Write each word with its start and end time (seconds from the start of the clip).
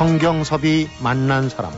성경섭이 0.00 0.88
만난 1.02 1.50
사람 1.50 1.70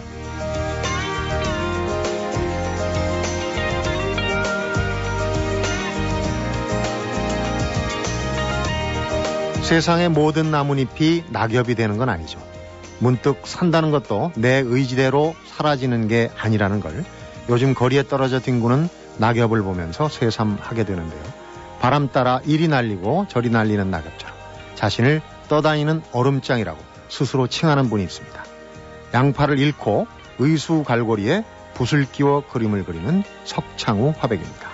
세상의 9.64 10.10
모든 10.10 10.52
나뭇잎이 10.52 11.24
낙엽이 11.30 11.74
되는 11.74 11.98
건 11.98 12.08
아니죠. 12.08 12.38
문득 13.00 13.40
산다는 13.42 13.90
것도 13.90 14.30
내 14.36 14.62
의지대로 14.64 15.34
사라지는 15.46 16.06
게 16.06 16.30
아니라는 16.38 16.78
걸 16.78 17.04
요즘 17.48 17.74
거리에 17.74 18.04
떨어져 18.04 18.38
뒹구는 18.38 18.88
낙엽을 19.18 19.62
보면서 19.62 20.08
새삼하게 20.08 20.84
되는데요. 20.84 21.20
바람 21.80 22.08
따라 22.08 22.40
이리 22.44 22.68
날리고 22.68 23.26
저리 23.28 23.50
날리는 23.50 23.90
낙엽처럼 23.90 24.36
자신을 24.76 25.22
떠다니는 25.48 26.02
얼음장이라고 26.12 26.91
스스로 27.12 27.46
칭하는 27.46 27.90
분이 27.90 28.02
있습니다. 28.04 28.42
양팔을 29.12 29.58
잃고 29.58 30.06
의수 30.38 30.82
갈고리에 30.82 31.44
붓을 31.74 32.10
끼워 32.10 32.42
그림을 32.48 32.86
그리는 32.86 33.22
석창우 33.44 34.14
화백입니다. 34.16 34.70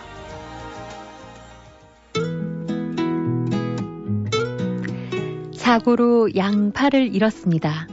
사고로 5.53 6.37
양팔을 6.37 7.13
잃었습니다. 7.13 7.89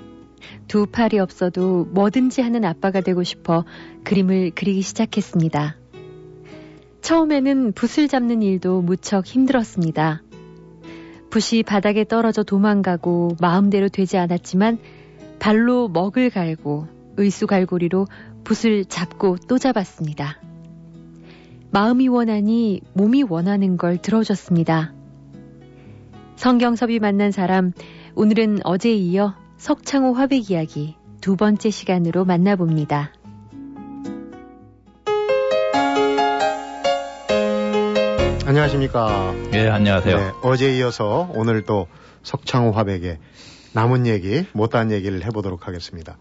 두 0.67 0.85
팔이 0.85 1.17
없어도 1.17 1.85
뭐든지 1.85 2.41
하는 2.41 2.65
아빠가 2.65 3.01
되고 3.01 3.23
싶어 3.23 3.65
그림을 4.03 4.51
그리기 4.53 4.83
시작했습니다. 4.83 5.75
처음에는 7.01 7.73
붓을 7.73 8.07
잡는 8.07 8.43
일도 8.43 8.83
무척 8.83 9.25
힘들었습니다. 9.25 10.21
붓이 11.35 11.63
바닥에 11.63 12.05
떨어져 12.05 12.43
도망가고 12.43 13.35
마음대로 13.41 13.89
되지 13.89 14.17
않았지만 14.17 14.77
발로 15.37 15.89
먹을 15.89 16.29
갈고 16.29 16.87
의수갈고리로 17.17 18.07
붓을 18.45 18.85
잡고 18.85 19.39
또 19.49 19.57
잡았습니다. 19.57 20.39
마음이 21.71 22.07
원하니 22.07 22.79
몸이 22.93 23.23
원하는 23.23 23.75
걸 23.75 23.97
들어줬습니다. 23.97 24.93
성경섭이 26.37 26.99
만난 26.99 27.31
사람, 27.31 27.73
오늘은 28.15 28.59
어제에 28.63 28.93
이어 28.93 29.35
석창호 29.57 30.13
화백 30.13 30.51
이야기 30.51 30.95
두 31.19 31.35
번째 31.35 31.69
시간으로 31.69 32.23
만나봅니다. 32.23 33.11
안녕하십니까. 38.47 39.33
예, 39.53 39.67
안녕하세요. 39.69 40.17
네, 40.17 40.31
어제 40.43 40.77
이어서 40.77 41.31
오늘 41.33 41.63
또 41.63 41.87
석창호 42.21 42.73
화백의 42.73 43.17
남은 43.73 44.05
얘기, 44.05 44.45
못한 44.53 44.91
얘기를 44.91 45.25
해보도록 45.25 45.67
하겠습니다. 45.67 46.19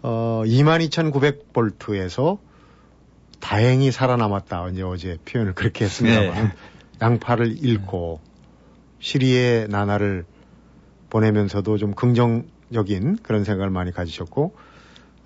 어, 0.00 0.42
22,900볼트에서 0.46 2.38
다행히 3.38 3.92
살아남았다. 3.92 4.68
이제 4.70 4.82
어제 4.82 5.18
표현을 5.26 5.52
그렇게 5.52 5.84
했습니다만 5.84 6.44
네. 6.44 6.52
양팔을 7.02 7.62
잃고 7.62 8.20
시리의 9.00 9.68
나날을 9.68 10.24
보내면서도 11.10 11.76
좀 11.76 11.92
긍정적인 11.92 13.18
그런 13.22 13.44
생각을 13.44 13.68
많이 13.68 13.92
가지셨고 13.92 14.54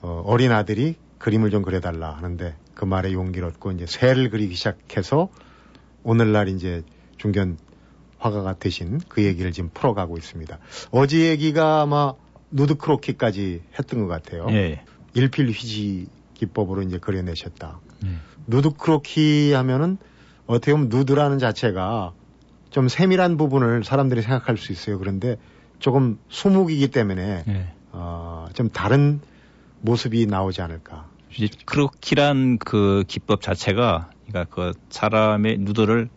어, 0.02 0.24
어린 0.26 0.50
아들이 0.50 0.96
그림을 1.18 1.50
좀 1.50 1.62
그려달라 1.62 2.10
하는데 2.10 2.56
그 2.74 2.84
말에 2.84 3.12
용기를 3.12 3.46
얻고 3.46 3.70
이제 3.70 3.86
새를 3.86 4.28
그리기 4.30 4.56
시작해서 4.56 5.28
오늘날 6.06 6.48
이제 6.48 6.84
중견 7.18 7.58
화가가 8.18 8.60
되신 8.60 9.00
그 9.08 9.24
얘기를 9.24 9.50
지금 9.50 9.70
풀어가고 9.74 10.16
있습니다. 10.16 10.56
어제 10.92 11.28
얘기가 11.28 11.82
아마 11.82 12.12
누드 12.52 12.76
크로키까지 12.76 13.62
했던 13.76 14.00
것 14.00 14.06
같아요. 14.06 14.46
예. 14.50 14.84
일필 15.14 15.50
휘지 15.50 16.06
기법으로 16.34 16.82
이제 16.82 16.98
그려내셨다. 16.98 17.80
예. 18.04 18.08
누드 18.46 18.74
크로키 18.78 19.52
하면은 19.52 19.98
어떻게 20.46 20.72
보면 20.72 20.88
누드라는 20.90 21.40
자체가 21.40 22.12
좀 22.70 22.86
세밀한 22.86 23.36
부분을 23.36 23.82
사람들이 23.82 24.22
생각할 24.22 24.56
수 24.56 24.70
있어요. 24.70 25.00
그런데 25.00 25.36
조금 25.80 26.18
수묵이기 26.28 26.88
때문에 26.88 27.42
네. 27.46 27.74
어, 27.90 28.46
좀 28.54 28.70
다른 28.70 29.20
모습이 29.80 30.26
나오지 30.26 30.62
않을까. 30.62 31.08
크로키란 31.64 32.58
그 32.58 33.02
기법 33.08 33.42
자체가 33.42 34.10
그러니까 34.28 34.54
그 34.54 34.72
사람의 34.90 35.58
누드를 35.58 36.08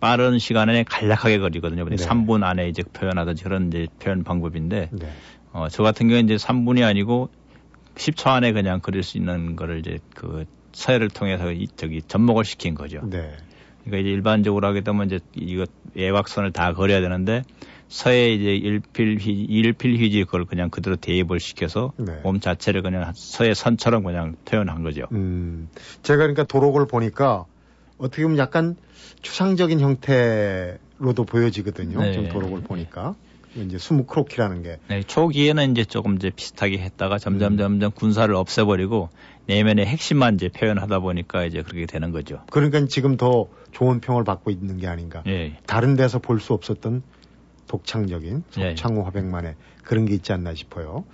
빠른 0.00 0.38
시간에 0.38 0.84
간략하게 0.84 1.38
그리거든요. 1.38 1.84
네. 1.84 1.96
3분 1.96 2.44
안에 2.44 2.68
이제 2.68 2.82
표현하든지 2.82 3.42
그런 3.44 3.68
이제 3.68 3.88
표현 3.98 4.22
방법인데 4.22 4.90
네. 4.92 5.08
어, 5.52 5.68
저 5.68 5.82
같은 5.82 6.08
경우에 6.08 6.20
이제 6.20 6.36
3분이 6.36 6.86
아니고 6.86 7.30
10초 7.96 8.28
안에 8.28 8.52
그냥 8.52 8.80
그릴 8.80 9.02
수 9.02 9.18
있는 9.18 9.56
거를 9.56 9.80
이제 9.80 9.98
그 10.14 10.44
서열을 10.72 11.08
통해서 11.08 11.50
이, 11.50 11.66
저기 11.74 12.00
접목을 12.02 12.44
시킨 12.44 12.74
거죠. 12.74 13.00
네. 13.02 13.32
그러니까 13.84 13.98
이제 13.98 14.10
일반적으로 14.10 14.66
하게 14.66 14.82
되면 14.82 15.06
이제 15.06 15.18
이거 15.34 15.64
예각선을 15.96 16.52
다 16.52 16.72
그려야 16.74 17.00
되는데 17.00 17.42
서에 17.88 18.32
이제 18.34 18.54
일필휘 18.54 19.30
일필휘지 19.48 20.24
그걸 20.24 20.44
그냥 20.44 20.70
그대로 20.70 20.96
대입을 20.96 21.40
시켜서 21.40 21.92
네. 21.96 22.20
몸 22.22 22.38
자체를 22.40 22.82
그냥 22.82 23.12
서의 23.14 23.54
선처럼 23.54 24.02
그냥 24.04 24.36
표현한 24.44 24.82
거죠. 24.82 25.06
음, 25.12 25.68
제가 26.02 26.18
그러니까 26.18 26.44
도록을 26.44 26.86
보니까 26.86 27.46
어떻게 27.96 28.22
보면 28.22 28.38
약간 28.38 28.76
추상적인 29.22 29.80
형태로도 29.80 31.24
보여지거든요. 31.26 32.00
네. 32.00 32.12
좀 32.12 32.28
도록을 32.28 32.62
보니까. 32.62 33.14
이제 33.56 33.78
수무 33.78 34.04
크로키라는 34.04 34.62
게. 34.62 34.78
네, 34.88 35.02
초기에는 35.02 35.72
이제 35.72 35.84
조금 35.84 36.14
이제 36.16 36.30
비슷하게 36.30 36.78
했다가 36.78 37.18
점점 37.18 37.54
음. 37.54 37.58
점점 37.58 37.90
군사를 37.90 38.32
없애버리고 38.32 39.08
내면의 39.46 39.86
핵심만 39.86 40.34
이제 40.34 40.48
표현하다 40.48 41.00
보니까 41.00 41.44
이제 41.46 41.62
그렇게 41.62 41.86
되는 41.86 42.12
거죠. 42.12 42.42
그러니까 42.50 42.84
지금 42.84 43.16
더 43.16 43.48
좋은 43.72 44.00
평을 44.00 44.22
받고 44.24 44.50
있는 44.50 44.76
게 44.78 44.86
아닌가. 44.86 45.22
예. 45.26 45.56
다른 45.66 45.96
데서 45.96 46.18
볼 46.18 46.38
수 46.40 46.52
없었던 46.52 47.02
독창적인 47.68 48.44
석창호 48.50 49.00
예. 49.00 49.04
화백만의 49.04 49.54
그런 49.84 50.04
게 50.06 50.14
있지 50.14 50.32
않나 50.32 50.54
싶어요. 50.54 51.04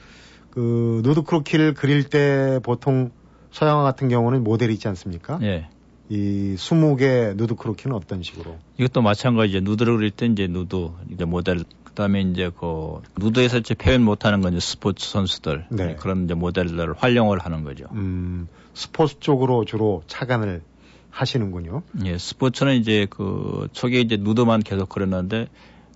그 0.51 1.03
누드 1.05 1.23
크로키를 1.23 1.75
그릴 1.75 2.05
때 2.05 2.61
보통 2.63 3.11
서양화 3.51 3.83
같은 3.83 4.09
경우는 4.09 4.43
모델이 4.43 4.73
있지 4.75 4.89
않습니까? 4.89 5.39
예. 5.43 5.69
이 6.09 6.55
20개 6.57 7.35
누드 7.37 7.55
크로키는 7.55 7.97
어떤 7.97 8.23
식으로? 8.23 8.59
이것도 8.79 9.03
마찬가지죠. 9.03 9.61
누드를 9.61 9.97
그릴 9.97 10.11
때 10.11 10.27
이제 10.27 10.47
누드, 10.47 10.91
이제 11.13 11.25
모델, 11.25 11.65
그 11.83 11.93
다음에 11.93 12.21
이제 12.21 12.51
그 12.59 13.01
누드에서 13.19 13.59
이제 13.59 13.75
표현 13.75 14.03
못하는 14.03 14.41
건 14.41 14.53
이제 14.53 14.61
스포츠 14.61 15.09
선수들 15.09 15.67
네. 15.71 15.97
그런 15.97 16.25
이제 16.25 16.35
모델들을 16.35 16.95
활용을 16.95 17.39
하는 17.39 17.65
거죠. 17.65 17.87
음, 17.93 18.49
스포츠 18.75 19.19
쪽으로 19.21 19.65
주로 19.65 20.03
착안을 20.07 20.63
하시는군요. 21.11 21.83
예, 22.05 22.19
스포츠는 22.19 22.75
이제 22.77 23.07
그 23.09 23.69
초기에 23.73 24.01
이제 24.01 24.17
누드만 24.17 24.61
계속 24.61 24.89
그렸는데 24.89 25.47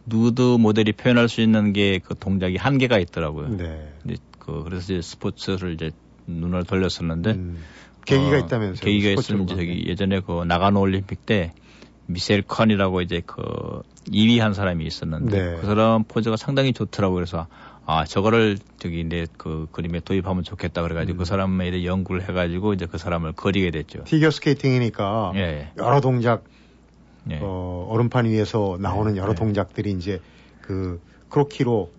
누드 0.09 0.41
모델이 0.59 0.93
표현할 0.93 1.29
수 1.29 1.41
있는 1.41 1.73
게 1.73 2.01
그 2.05 2.15
동작이 2.19 2.57
한계가 2.57 2.99
있더라고요. 2.99 3.49
네. 3.57 3.93
그 4.39 4.63
그래서 4.65 4.93
이제 4.95 5.03
스포츠를 5.03 5.75
이제 5.75 5.91
눈을 6.27 6.65
돌렸었는데 6.65 7.31
음, 7.33 7.59
계기가 8.05 8.37
어, 8.37 8.39
있다면서요? 8.39 8.81
계기가 8.85 9.11
있으면 9.21 9.47
저기 9.47 9.85
예전에 9.87 10.21
그 10.21 10.45
나가노 10.45 10.81
올림픽 10.81 11.27
때 11.27 11.53
미셀 12.07 12.43
컨이라고 12.43 13.03
이제 13.03 13.21
그 13.27 13.83
2위 14.11 14.39
한 14.39 14.55
사람이 14.55 14.85
있었는데 14.87 15.39
네. 15.39 15.59
그 15.61 15.67
사람 15.67 16.05
포즈가 16.05 16.37
상당히 16.37 16.73
좋더라고요. 16.73 17.17
그래서 17.17 17.47
아 17.85 18.05
저거를 18.05 18.59
저기 18.79 19.05
내 19.05 19.27
그 19.37 19.67
그림에 19.73 20.01
도입하면 20.01 20.43
좋겠다 20.45 20.83
그래가지고 20.83 21.17
그 21.17 21.19
음. 21.19 21.19
그 21.19 21.25
사람에 21.27 21.71
대해 21.71 21.85
연구를 21.85 22.27
해가지고 22.29 22.73
이제 22.73 22.87
그 22.87 22.97
사람을 22.99 23.33
그리게 23.33 23.71
됐죠. 23.71 24.05
피겨 24.05 24.31
스케이팅이니까 24.31 25.33
예. 25.37 25.73
여러 25.77 26.01
동작 26.01 26.45
예. 27.31 27.39
어, 27.43 27.87
얼음판 27.91 28.27
위에서 28.27 28.79
나오는 28.81 29.17
예. 29.17 29.21
여러 29.21 29.33
예. 29.33 29.35
동작들이 29.35 29.93
이제 29.93 30.21
그 30.61 31.01
크로키로 31.29 31.91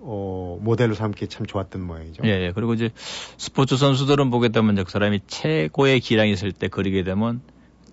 어, 0.00 0.58
모델로 0.60 0.94
삼기 0.94 1.28
참 1.28 1.46
좋았던 1.46 1.82
모양이죠. 1.82 2.22
예, 2.24 2.46
예. 2.46 2.52
그리고 2.54 2.74
이제 2.74 2.90
스포츠 2.96 3.76
선수들은 3.76 4.30
보게 4.30 4.48
되면 4.48 4.76
그 4.76 4.90
사람이 4.90 5.20
최고의 5.26 6.00
기량이 6.00 6.32
있을 6.32 6.52
때 6.52 6.68
그리게 6.68 7.02
되면 7.02 7.40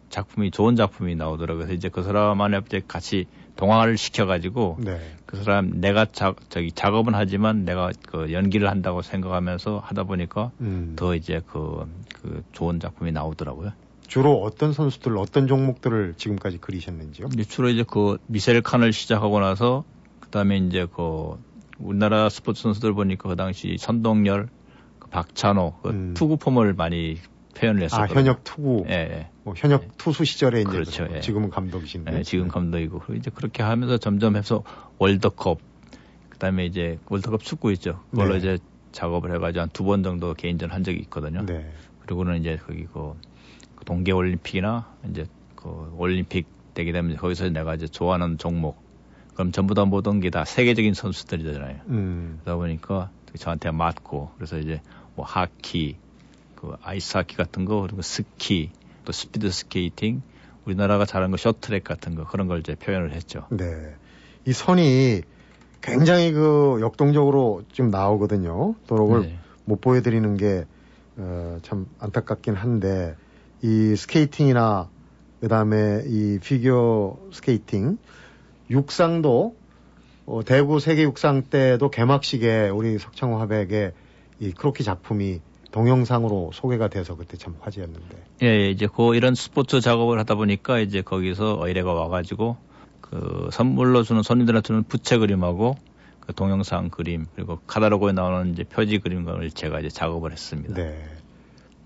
작품이 0.10 0.52
좋은 0.52 0.76
작품이 0.76 1.16
나오더라고요. 1.16 1.66
그래서 1.66 1.74
이제 1.74 1.90
그 1.90 2.04
사람만에 2.04 2.62
이제 2.68 2.82
같이 2.88 3.26
동화를 3.56 3.98
시켜가지고 3.98 4.78
네. 4.82 5.00
그 5.26 5.38
사람 5.44 5.82
내가 5.82 6.06
자, 6.06 6.36
저기 6.50 6.72
작업은 6.72 7.16
하지만 7.16 7.66
내가 7.66 7.92
그 8.08 8.32
연기를 8.32 8.70
한다고 8.70 9.02
생각하면서 9.02 9.80
하다 9.84 10.04
보니까 10.04 10.52
음. 10.62 10.94
더 10.96 11.16
이제 11.16 11.42
그, 11.48 11.88
그 12.22 12.44
좋은 12.52 12.80
작품이 12.80 13.12
나오더라고요. 13.12 13.72
주로 14.14 14.44
어떤 14.44 14.74
선수들, 14.74 15.18
어떤 15.18 15.48
종목들을 15.48 16.14
지금까지 16.18 16.60
그리셨는지요? 16.60 17.30
주로 17.50 17.70
이제 17.70 17.84
그 17.88 18.20
미셀 18.28 18.62
칸을 18.62 18.94
시작하고 18.94 19.40
나서 19.40 19.86
그다음에 20.20 20.58
이제 20.58 20.86
그 20.86 21.44
우리나라 21.80 22.30
스포츠 22.30 22.62
선수들 22.62 22.94
보니까 22.94 23.28
그 23.28 23.36
당시 23.36 23.76
선동열, 23.80 24.50
그 25.00 25.10
박찬호, 25.10 25.80
그 25.82 25.90
음. 25.90 26.14
투구 26.14 26.38
폼을 26.38 26.74
많이 26.74 27.18
표현을 27.58 27.82
아, 27.82 27.86
했었거든요. 27.86 28.14
아, 28.14 28.20
현역 28.20 28.44
투구. 28.44 28.86
예, 28.90 28.94
예. 28.94 29.30
뭐 29.44 29.56
현역 29.58 29.84
예. 29.84 29.88
투수 29.98 30.26
시절에 30.26 30.62
이제 30.62 30.70
그렇죠. 30.70 31.08
예. 31.12 31.20
지금은 31.20 31.50
감독이신데. 31.50 32.20
예, 32.20 32.22
지금 32.22 32.50
감독이고. 32.50 33.16
이제 33.16 33.32
그렇게 33.34 33.64
하면서 33.64 33.98
점점 33.98 34.36
해서 34.36 34.64
월드컵, 35.00 35.58
그다음에 36.30 36.68
이제 36.68 37.00
월드컵 37.10 37.42
축구 37.42 37.72
있죠. 37.72 38.00
그걸로 38.12 38.34
네. 38.34 38.38
이제 38.38 38.58
작업을 38.92 39.34
해 39.34 39.40
가지고 39.40 39.62
한 39.62 39.70
두 39.70 39.84
번 39.86 40.04
정도 40.04 40.36
개인전 40.36 40.70
한 40.70 40.84
적이 40.84 41.00
있거든요. 41.00 41.44
네. 41.48 41.68
그리고는 42.02 42.40
이제 42.42 42.60
거기 42.64 42.84
그, 42.86 42.94
그 42.94 43.14
동계 43.84 44.12
올림픽이나 44.12 44.94
이제 45.10 45.26
그 45.56 45.94
올림픽 45.98 46.48
되게 46.74 46.92
되면 46.92 47.16
거기서 47.18 47.50
내가 47.50 47.76
이제 47.76 47.88
좋아하는 47.88 48.38
종목 48.38 48.82
그럼 49.34 49.52
전부 49.52 49.74
다 49.74 49.86
모든 49.86 50.20
게 50.20 50.30
다 50.30 50.46
세계적인 50.46 50.94
선수들이잖아요. 50.94 51.82
음. 51.88 52.40
그러다 52.44 52.58
보니까 52.58 53.10
저한테 53.38 53.72
맞고 53.72 54.32
그래서 54.36 54.58
이제 54.60 54.82
뭐 55.16 55.26
하키, 55.26 55.98
그 56.56 56.76
아이스 56.82 57.18
하키 57.18 57.36
같은 57.36 57.66
거 57.66 57.82
그리고 57.82 58.02
스키, 58.02 58.72
또 59.06 59.12
스피드 59.12 59.50
스케이팅, 59.50 60.22
우리나라가 60.66 61.06
잘하는 61.06 61.32
거 61.32 61.38
쇼트트랙 61.38 61.84
같은 61.84 62.16
거 62.16 62.26
그런 62.26 62.48
걸 62.48 62.60
이제 62.60 62.76
표현을 62.76 63.12
했죠. 63.12 63.48
네. 63.50 63.66
이 64.46 64.54
선이 64.54 65.22
굉장히 65.82 66.32
그 66.32 66.78
역동적으로 66.82 67.64
좀 67.72 67.90
나오거든요. 67.90 68.76
도록을 68.88 69.22
네. 69.22 69.40
못 69.66 69.82
보여드리는 69.82 70.38
게, 70.38 70.66
어, 71.18 71.58
참 71.62 71.88
안타깝긴 72.00 72.56
한데, 72.56 73.16
이 73.64 73.96
스케이팅이나, 73.96 74.90
그 75.40 75.48
다음에 75.48 76.04
이 76.06 76.38
피겨 76.40 77.18
스케이팅, 77.32 77.98
육상도, 78.70 79.56
어, 80.26 80.42
대구 80.46 80.80
세계 80.80 81.04
육상 81.04 81.44
때도 81.44 81.90
개막식에 81.90 82.70
우리 82.70 82.98
석창우 83.00 83.38
화백의 83.40 83.94
이 84.42 84.52
크로키 84.52 84.84
작품이 84.84 85.40
동영상으로 85.72 86.52
소개가 86.54 86.90
돼서 86.90 87.16
그때 87.16 87.38
참 87.38 87.56
화제였는데. 87.62 88.24
예, 88.44 88.48
예 88.48 88.70
이제 88.70 88.88
그 88.94 89.16
이런 89.16 89.34
스포츠 89.34 89.80
작업을 89.82 90.20
하다 90.20 90.36
보니까 90.36 90.80
이제 90.80 91.02
거기서 91.02 91.66
의뢰가 91.66 91.94
와가지고 91.94 92.58
그 93.02 93.50
선물로 93.52 94.04
주는 94.04 94.22
손님들한테는 94.22 94.84
부채 94.84 95.18
그림하고 95.18 95.76
그 96.20 96.34
동영상 96.34 96.90
그림 96.90 97.26
그리고 97.36 97.60
카다로그에 97.66 98.12
나오는 98.12 98.54
이제 98.54 98.64
표지 98.64 99.00
그림을 99.00 99.52
제가 99.52 99.80
이제 99.80 99.90
작업을 99.90 100.32
했습니다. 100.32 100.76
네. 100.76 101.23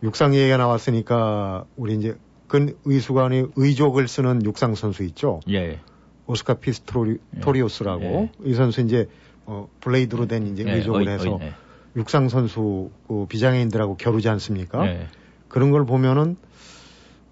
육상 0.04 0.36
얘기가 0.36 0.58
나왔으니까 0.58 1.66
우리 1.76 1.96
이제 1.96 2.18
근 2.48 2.76
의수관이 2.86 3.48
의족을 3.56 4.08
쓰는 4.08 4.44
육상 4.46 4.76
선수 4.76 5.04
있죠. 5.04 5.42
예. 5.50 5.80
오스카 6.28 6.56
피스토리우스라고 6.56 8.04
예. 8.04 8.32
이 8.44 8.54
선수 8.54 8.82
이제 8.82 9.08
어 9.46 9.68
blade로 9.82 10.28
된 10.28 10.48
이제 10.48 10.64
예. 10.66 10.74
의족을 10.74 11.08
해서 11.08 11.40
의, 11.42 11.54
육상 11.96 12.30
선수 12.30 12.92
그 13.08 13.26
비장애인들하고 13.28 13.98
겨루지 13.98 14.30
않습니까? 14.30 14.84
네. 14.84 15.08
그런 15.48 15.72
걸 15.72 15.86
보면은 15.86 16.38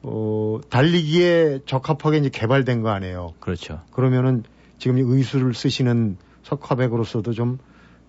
어 0.01 0.59
달리기에 0.69 1.59
적합하게 1.65 2.17
이제 2.17 2.29
개발된 2.29 2.81
거 2.81 2.89
아니에요. 2.89 3.33
그렇죠. 3.39 3.81
그러면은 3.91 4.43
지금 4.77 4.97
의수를 4.97 5.53
쓰시는 5.53 6.17
석화백으로서도 6.43 7.33
좀 7.33 7.59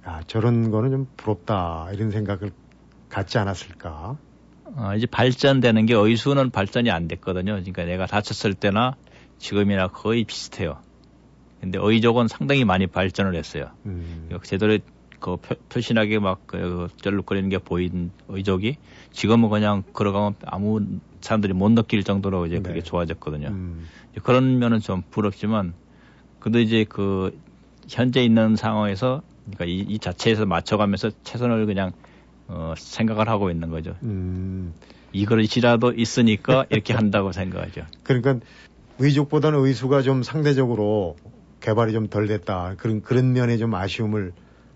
야, 0.06 0.20
저런 0.26 0.70
거는 0.70 0.90
좀 0.90 1.06
부럽다 1.16 1.88
이런 1.92 2.10
생각을 2.10 2.52
갖지 3.08 3.38
않았을까? 3.38 4.16
어, 4.76 4.94
이제 4.94 5.06
발전되는 5.06 5.86
게 5.86 5.94
의수는 5.94 6.50
발전이 6.50 6.90
안 6.90 7.08
됐거든요. 7.08 7.52
그러니까 7.52 7.84
내가 7.84 8.06
다쳤을 8.06 8.54
때나 8.54 8.94
지금이나 9.38 9.88
거의 9.88 10.24
비슷해요. 10.24 10.78
근데 11.60 11.78
의족은 11.80 12.28
상당히 12.28 12.64
많이 12.64 12.86
발전을 12.86 13.34
했어요. 13.34 13.70
음. 13.86 14.28
제대로 14.42 14.78
그 15.18 15.36
표, 15.36 15.80
신하게막그 15.80 16.88
쩔룩거리는 16.98 17.48
게 17.48 17.58
보인 17.58 18.10
의족이 18.28 18.76
지금은 19.12 19.48
그냥 19.48 19.82
걸어가면 19.94 20.34
아무 20.44 20.80
사람들이 21.22 21.54
못 21.54 21.70
느낄 21.70 22.04
정도로 22.04 22.46
이제 22.46 22.56
네. 22.56 22.62
그게 22.62 22.82
좋아졌거든요. 22.82 23.48
음. 23.48 23.88
그런 24.22 24.58
면은 24.58 24.78
좀 24.80 25.02
부럽지만 25.10 25.72
그래도 26.38 26.60
이제 26.60 26.84
그 26.86 27.38
현재 27.88 28.22
있는 28.22 28.56
상황에서 28.56 29.22
그러니까 29.46 29.64
이, 29.64 29.78
이 29.94 29.98
자체에서 29.98 30.44
맞춰가면서 30.44 31.10
최선을 31.24 31.66
그냥 31.66 31.92
어, 32.48 32.74
생각을 32.76 33.28
하고 33.28 33.50
있는 33.50 33.70
거죠. 33.70 33.96
음. 34.02 34.74
이것이라도 35.12 35.92
있으니까 35.92 36.66
이렇게 36.68 36.92
한다고 36.92 37.32
생각하죠. 37.32 37.82
그러니까 38.02 38.38
의족보다는 38.98 39.60
의수가 39.60 40.02
좀 40.02 40.22
상대적으로 40.22 41.16
개발이 41.60 41.92
좀 41.92 42.08
덜 42.08 42.26
됐다. 42.26 42.74
그런 42.78 43.02
그런 43.02 43.32
면에 43.32 43.56
좀 43.56 43.74
아쉬움을 43.74 44.32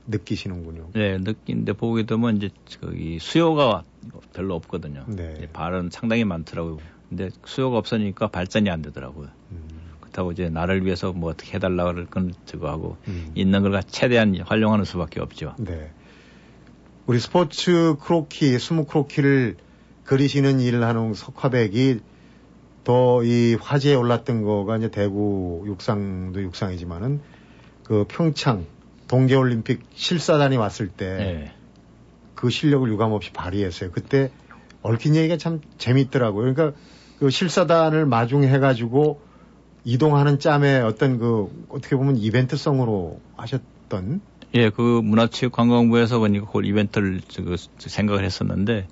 느끼시는군요. 0.06 0.88
네, 0.94 1.18
느끼는데 1.18 1.72
보게 1.74 2.04
되면 2.04 2.36
이제 2.36 2.50
저기 2.66 3.18
수요가 3.20 3.84
별로 4.32 4.54
없거든요. 4.56 5.04
네. 5.08 5.48
발은 5.52 5.90
상당히 5.92 6.24
많더라고요. 6.24 6.78
근데 7.08 7.30
수요가 7.44 7.78
없으니까 7.78 8.28
발전이 8.28 8.70
안 8.70 8.82
되더라고요. 8.82 9.28
음. 9.52 9.68
그렇다고 10.00 10.32
이제 10.32 10.48
나를 10.48 10.84
위해서 10.84 11.12
뭐 11.12 11.30
어떻게 11.30 11.54
해달라고 11.54 12.06
건 12.06 12.32
저거 12.46 12.68
하고 12.68 12.96
음. 13.08 13.30
있는 13.34 13.62
걸 13.62 13.80
최대한 13.88 14.36
활용하는 14.40 14.84
수밖에 14.84 15.20
없죠. 15.20 15.54
네. 15.58 15.90
우리 17.10 17.18
스포츠 17.18 17.96
크로키, 18.00 18.56
스무 18.60 18.84
크로키를 18.84 19.56
그리시는 20.04 20.60
일을 20.60 20.84
하는 20.84 21.12
석화백이 21.12 21.98
더 22.84 23.24
이 23.24 23.56
화제에 23.60 23.96
올랐던 23.96 24.42
거가 24.44 24.76
이제 24.76 24.92
대구 24.92 25.64
육상도 25.66 26.40
육상이지만은 26.40 27.20
그 27.82 28.04
평창 28.06 28.64
동계올림픽 29.08 29.82
실사단이 29.92 30.56
왔을 30.56 30.86
때그 30.86 31.20
네. 31.20 31.52
그 32.36 32.48
실력을 32.48 32.88
유감없이 32.88 33.32
발휘했어요. 33.32 33.90
그때 33.90 34.30
얽힌 34.82 35.16
얘기가 35.16 35.36
참 35.36 35.60
재밌더라고요. 35.78 36.54
그러니까 36.54 36.78
그 37.18 37.28
실사단을 37.28 38.06
마중해가지고 38.06 39.20
이동하는 39.82 40.38
짬에 40.38 40.78
어떤 40.78 41.18
그 41.18 41.50
어떻게 41.70 41.96
보면 41.96 42.18
이벤트성으로 42.18 43.18
하셨던 43.36 44.20
예, 44.54 44.70
그 44.70 45.00
문화체육관광부에서 45.02 46.18
그러니까 46.18 46.46
그걸 46.46 46.66
이벤트를 46.66 47.20
그 47.36 47.56
생각을 47.78 48.24
했었는데 48.24 48.88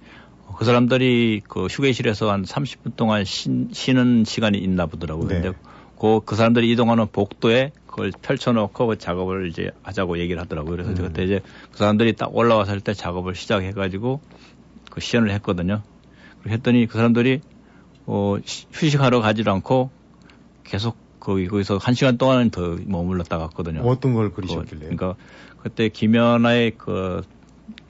그 0.57 0.65
사람들이 0.65 1.43
그 1.47 1.67
휴게실에서 1.67 2.31
한 2.31 2.45
30분 2.45 2.97
동안 2.97 3.25
쉬, 3.25 3.49
는 3.93 4.25
시간이 4.25 4.59
있나 4.59 4.87
보더라고요. 4.87 5.29
네. 5.29 5.41
근데 5.41 5.59
그, 5.99 6.21
그 6.25 6.37
사람들이 6.37 6.71
이동하는 6.71 7.07
복도에 7.11 7.73
그걸 7.87 8.13
펼쳐놓고 8.23 8.87
그 8.87 8.99
작업을 8.99 9.49
이제 9.49 9.73
하자고 9.83 10.19
얘기를 10.19 10.41
하더라고요. 10.41 10.77
그래서 10.77 10.91
음. 10.91 10.95
그때 10.95 11.25
이제 11.25 11.41
그 11.73 11.79
사람들이 11.79 12.15
딱 12.15 12.35
올라왔을 12.35 12.81
때 12.81 12.95
작업을 12.95 13.35
시작해가지고 13.35 14.21
그 14.91 15.01
시연을 15.01 15.31
했거든요. 15.33 15.83
했더니 16.47 16.87
그 16.87 16.97
사람들이 16.97 17.41
어, 18.07 18.37
휴식하러 18.73 19.21
가지도 19.21 19.51
않고 19.53 19.91
계속 20.65 20.97
거기 21.21 21.49
거기서 21.49 21.79
한 21.79 21.95
시간 21.95 22.19
동안은 22.19 22.51
더 22.51 22.77
머물렀다 22.85 23.39
갔거든요. 23.39 23.81
어떤 23.81 24.15
걸 24.15 24.31
그리셨길래? 24.33 24.89
그, 24.89 24.97
그러니까 24.97 25.17
그때 25.63 25.89
김연아의 25.89 26.73
그 26.77 27.23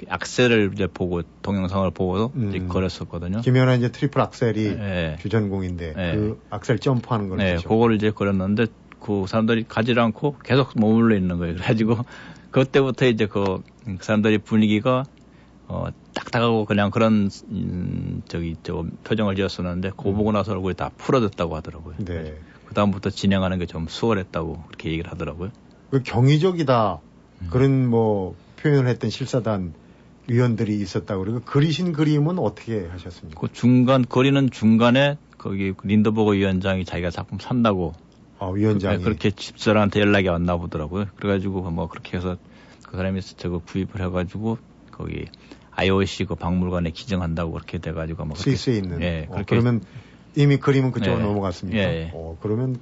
악셀을 0.09 0.71
이제 0.75 0.87
보고 0.87 1.23
동영상을 1.43 1.91
보고 1.93 2.33
음. 2.35 2.49
이제 2.49 2.67
걸었었거든요. 2.67 3.41
김연아 3.41 3.75
이제 3.77 3.91
트리플 3.91 4.21
악셀이 4.21 4.77
네. 4.77 5.17
주전공인데 5.21 5.93
네. 5.95 6.17
그 6.17 6.41
악셀 6.51 6.79
점프하는 6.79 7.29
걸. 7.29 7.39
네, 7.39 7.57
보죠. 7.57 7.69
그거를 7.69 7.97
이제 7.97 8.11
걸었는데 8.11 8.67
그 9.01 9.27
사람들이 9.29 9.65
가지 9.69 9.95
않고 9.97 10.37
계속 10.45 10.73
머물러 10.77 11.17
있는 11.17 11.39
거예요. 11.39 11.55
그래가지고 11.55 11.99
그때부터 12.51 13.07
이제 13.07 13.27
그, 13.27 13.63
그 13.85 13.97
사람들이 14.01 14.39
분위기가 14.39 15.05
어, 15.69 15.89
딱딱하고 16.15 16.65
그냥 16.65 16.91
그런 16.91 17.29
음, 17.51 18.23
저기 18.27 18.57
저 18.63 18.87
표정을 19.05 19.37
지었었는데 19.37 19.91
그거 19.91 20.13
보고 20.13 20.33
나서 20.33 20.53
얼굴이 20.53 20.75
다 20.75 20.91
풀어졌다고 20.97 21.57
하더라고요. 21.57 21.97
네. 21.99 22.35
그 22.69 22.75
다음부터 22.75 23.09
진행하는 23.11 23.59
게 23.59 23.65
좀 23.67 23.87
수월했다고 23.89 24.65
그렇게 24.67 24.91
얘기를 24.91 25.11
하더라고요. 25.11 25.51
그 25.91 26.03
경이적이다 26.03 27.01
음. 27.41 27.47
그런 27.51 27.89
뭐 27.89 28.35
표현을 28.61 28.89
했던 28.89 29.09
실사단 29.11 29.73
위원들이 30.27 30.79
있었다고 30.81 31.25
그리고 31.25 31.41
그리신 31.41 31.93
그림은 31.93 32.39
어떻게 32.39 32.87
하셨습니까? 32.87 33.41
그 33.41 33.49
중간 33.53 34.05
그리는 34.05 34.51
중간에 34.51 35.17
거기 35.39 35.73
린더버그 35.83 36.35
위원장이 36.35 36.85
자기가 36.85 37.11
작품 37.11 37.39
산다고 37.39 37.95
아, 38.39 38.49
위원장이. 38.49 39.03
그 39.03 39.09
렇게 39.09 39.31
집사람한테 39.31 40.01
연락이 40.01 40.29
왔나 40.29 40.57
보더라고요. 40.59 41.07
그래가지고 41.17 41.63
뭐 41.71 41.89
그렇게 41.89 42.17
해서 42.19 42.37
그 42.87 42.97
사람이 42.97 43.21
저거 43.23 43.59
구입을 43.61 44.01
해가지고 44.01 44.59
거기 44.93 45.25
IOC 45.73 46.27
그 46.27 46.35
박물관에 46.35 46.91
기증한다고 46.91 47.53
그렇게 47.53 47.79
돼가지고 47.79 48.25
뭐 48.27 48.37
스위스에 48.37 48.77
있는. 48.77 49.01
예, 49.03 49.27
어, 49.29 49.33
그렇게 49.35 49.57
그러면 49.57 49.81
이미 50.37 50.57
그림은 50.59 50.93
그쪽으로 50.93 51.21
예, 51.21 51.25
넘어갔습니까? 51.25 51.79
예, 51.79 51.85
예. 51.85 52.11
어, 52.15 52.37
그러면 52.41 52.77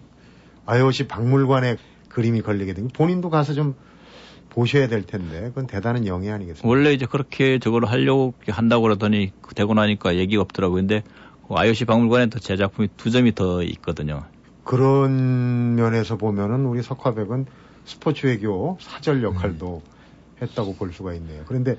IOC 0.67 1.09
박물관에 1.09 1.77
그림이 2.09 2.43
걸리게 2.43 2.75
되면 2.75 2.91
본인도 2.91 3.31
가서 3.31 3.55
좀 3.55 3.75
보셔야 4.51 4.89
될 4.89 5.03
텐데 5.03 5.43
그건 5.49 5.67
대단한 5.67 6.07
영예 6.07 6.31
아니겠습니까? 6.31 6.67
원래 6.67 6.93
이제 6.93 7.07
그렇게 7.07 7.59
저거를 7.59 7.91
하려고 7.91 8.35
한다고 8.49 8.83
그러더니 8.83 9.33
되고 9.55 9.75
나니까 9.75 10.17
얘기가 10.17 10.43
없더라고요. 10.43 10.77
근데 10.77 11.03
그 11.47 11.55
IOC 11.55 11.85
박물관에 11.85 12.31
더제 12.31 12.57
작품이 12.57 12.89
두 12.97 13.11
점이 13.11 13.35
더 13.35 13.63
있거든요. 13.63 14.25
그런 14.65 15.77
면에서 15.77 16.17
보면은 16.17 16.67
우리 16.67 16.83
석화백은 16.83 17.47
스포츠 17.85 18.27
외교 18.27 18.77
사절 18.81 19.23
역할도 19.23 19.83
음. 19.85 20.43
했다고 20.43 20.75
볼 20.75 20.93
수가 20.93 21.15
있네요. 21.15 21.45
그런데 21.47 21.77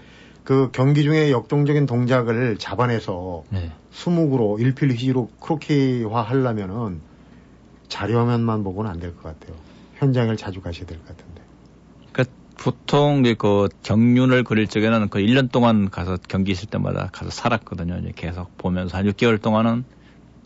그 0.48 0.70
경기 0.72 1.04
중에 1.04 1.30
역동적인 1.30 1.88
동작을 1.88 2.56
잡아내서 2.58 3.44
네. 3.50 3.70
수묵으로 3.92 4.60
일필휘지로 4.60 5.30
크로키화 5.42 6.22
하려면은 6.22 7.01
자료화면만 7.89 8.63
보고는 8.63 8.89
안 8.89 9.01
될 9.01 9.13
것 9.18 9.24
같아요. 9.24 9.58
현장을 9.96 10.34
자주 10.38 10.62
가셔야 10.62 10.86
될 10.86 11.00
것 11.00 11.08
같은데. 11.08 11.42
그러니까 12.13 12.34
보통 12.58 13.24
그 13.38 13.68
경륜을 13.84 14.46
그릴 14.46 14.68
적에는 14.68 15.10
그 15.10 15.20
1년 15.20 15.51
동안 15.51 15.89
가서 15.89 16.18
경기 16.30 16.54
있을 16.54 16.70
때마다 16.70 17.10
가서 17.12 17.30
살았거든요. 17.30 17.98
이제 17.98 18.13
계속 18.16 18.58
보면서 18.58 18.98
한 18.98 19.06
6개월 19.06 19.42
동안은 19.42 19.84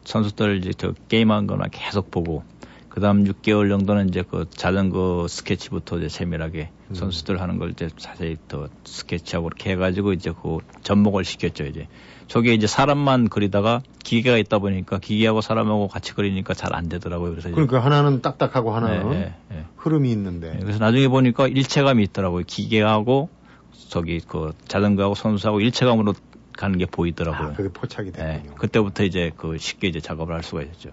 선수들 0.04 0.58
이제 0.58 0.74
저 0.76 0.94
게임한 1.10 1.46
것만 1.46 1.70
계속 1.70 2.10
보고 2.10 2.44
그 2.92 3.00
다음 3.00 3.24
6개월 3.24 3.70
정도는 3.70 4.10
이제 4.10 4.22
그 4.30 4.46
자전거 4.50 5.26
스케치부터 5.30 6.00
이제 6.00 6.10
세밀하게 6.10 6.72
음. 6.90 6.94
선수들 6.94 7.40
하는 7.40 7.58
걸 7.58 7.70
이제 7.70 7.90
자세히 7.96 8.36
더 8.50 8.68
스케치하고 8.84 9.48
이렇게 9.48 9.72
해가지고 9.72 10.12
이제 10.12 10.34
그 10.34 10.58
접목을 10.84 11.24
시켰죠, 11.24 11.64
이제. 11.64 11.88
저게 12.28 12.54
이제 12.54 12.68
사람만 12.68 13.30
그리다가 13.30 13.82
기계가 14.04 14.38
있다 14.38 14.60
보니까 14.60 15.00
기계하고 15.00 15.40
사람하고 15.40 15.88
같이 15.88 16.14
그리니까 16.14 16.54
잘 16.54 16.76
안 16.76 16.90
되더라고요. 16.90 17.32
그래서 17.32 17.50
그러니까 17.52 17.80
하나는 17.80 18.22
딱딱하고 18.22 18.72
하나는 18.72 19.10
네, 19.12 19.20
네, 19.20 19.36
네. 19.50 19.66
흐름이 19.78 20.12
있는데. 20.12 20.58
그래서 20.60 20.80
나중에 20.80 21.08
보니까 21.08 21.48
일체감이 21.48 22.04
있더라고요. 22.04 22.44
기계하고 22.46 23.30
저기 23.88 24.20
그 24.20 24.52
자전거하고 24.68 25.16
선수하고 25.16 25.62
일체감으로 25.62 26.14
가는 26.58 26.78
게 26.78 26.86
보이더라고요. 26.86 27.50
아, 27.50 27.54
그게 27.54 27.70
포착이 27.70 28.12
됐군요. 28.12 28.52
네, 28.52 28.56
그때부터 28.58 29.06
이제 29.06 29.32
그 29.38 29.58
쉽게 29.58 29.88
이제 29.88 30.02
작업을 30.02 30.36
할 30.36 30.44
수가 30.44 30.64
있었죠. 30.64 30.90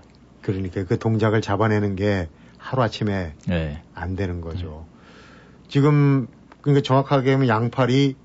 그러니까 0.52 0.84
그 0.84 0.98
동작을 0.98 1.42
잡아내는 1.42 1.94
게 1.94 2.28
하루아침에 2.56 3.34
네. 3.46 3.82
안 3.94 4.16
되는 4.16 4.40
거죠. 4.40 4.86
네. 4.86 5.68
지금 5.68 6.26
그러니까 6.62 6.82
정확하게 6.82 7.32
하면 7.32 7.48
양팔이 7.48 8.16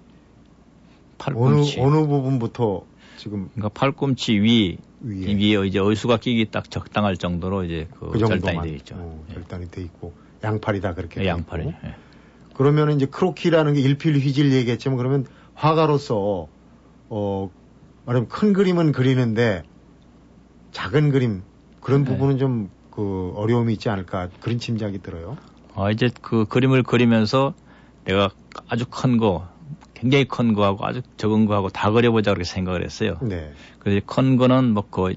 팔꿈치. 1.18 1.80
어느 1.82 1.98
어느 1.98 2.08
부분부터 2.08 2.86
지금 3.18 3.50
그러니까 3.54 3.70
팔꿈치 3.70 4.40
위 4.40 4.78
위에, 5.02 5.34
위에 5.36 5.68
이제 5.68 5.80
얼수가 5.80 6.18
끼기 6.18 6.50
딱 6.50 6.72
적당할 6.72 7.18
정도로 7.18 7.66
이제 7.66 7.88
그, 8.00 8.12
그 8.12 8.20
절단이 8.20 8.62
돼 8.62 8.76
있죠. 8.78 8.96
어, 8.98 9.26
예. 9.30 9.34
절단이 9.34 9.70
돼 9.70 9.82
있고 9.82 10.14
양팔이 10.44 10.80
다 10.80 10.94
그렇게 10.94 11.20
네, 11.22 11.28
양팔이. 11.28 11.68
예. 11.68 11.96
그러면 12.56 12.92
이제 12.92 13.06
크로키라는 13.06 13.74
게 13.74 13.82
일필 13.82 14.16
휘질 14.16 14.54
얘기했지만 14.54 14.98
그러면 14.98 15.26
화가로서 15.56 16.48
어 17.10 17.52
말하면 18.06 18.30
큰 18.30 18.54
그림은 18.54 18.94
그리는데 18.94 19.64
작은 20.72 21.12
그림 21.12 21.44
그런 21.84 22.04
네. 22.04 22.12
부분은 22.12 22.38
좀 22.38 22.70
그 22.96 23.34
어려움이 23.36 23.74
있지 23.74 23.90
않을까 23.90 24.30
그런 24.40 24.60
짐작이 24.60 25.00
들어요. 25.02 25.36
아 25.74 25.90
이제 25.90 26.12
그 26.22 26.46
그림을 26.46 26.84
그리면서 26.84 27.56
내가 28.06 28.30
아주 28.70 28.86
큰 28.88 29.18
거, 29.18 29.48
굉장히 29.96 30.26
큰 30.26 30.54
거하고 30.54 30.86
아주 30.86 31.02
적은 31.18 31.48
거하고 31.48 31.70
다 31.70 31.90
그려보자 31.90 32.32
그렇게 32.32 32.44
생각을 32.44 32.84
했어요. 32.84 33.18
네. 33.24 33.52
그래서 33.80 34.06
큰 34.06 34.38
거는 34.38 34.74
뭐 34.76 34.84
거의 34.84 35.16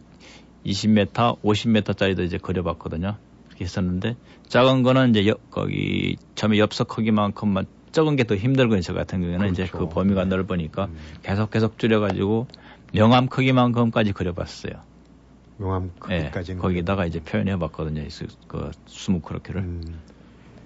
20m, 0.65 1.43
50m짜리도 1.43 2.21
이제 2.21 2.39
그려봤거든요. 2.39 3.17
그렇게 3.49 3.65
했었는데 3.65 4.17
작은 4.49 4.83
거는 4.83 5.11
이제 5.11 5.29
여, 5.29 5.35
거기 5.51 6.17
처음에 6.35 6.59
엽서 6.59 6.85
크기만큼만 6.85 7.67
적은 7.93 8.17
게 8.17 8.25
더 8.25 8.37
힘들거든요. 8.37 8.81
저 8.81 8.95
같은 8.95 9.21
경우에는 9.21 9.53
그렇죠. 9.53 9.63
이제 9.65 9.71
그 9.71 9.87
범위가 9.91 10.25
네. 10.25 10.31
넓으니까 10.31 10.87
음. 10.87 10.97
계속 11.23 11.51
계속 11.51 11.79
줄여가지고 11.79 12.47
명암 12.95 13.29
크기만큼까지 13.29 14.13
그려봤어요. 14.13 14.73
명암 15.59 15.93
크기까지는 15.99 16.59
네, 16.59 16.63
거기다가 16.63 17.07
이제 17.07 17.21
표현해 17.21 17.59
봤거든요. 17.59 18.03
그 18.49 18.71
스무 18.87 19.21
크로키를. 19.21 19.61
음. 19.63 20.01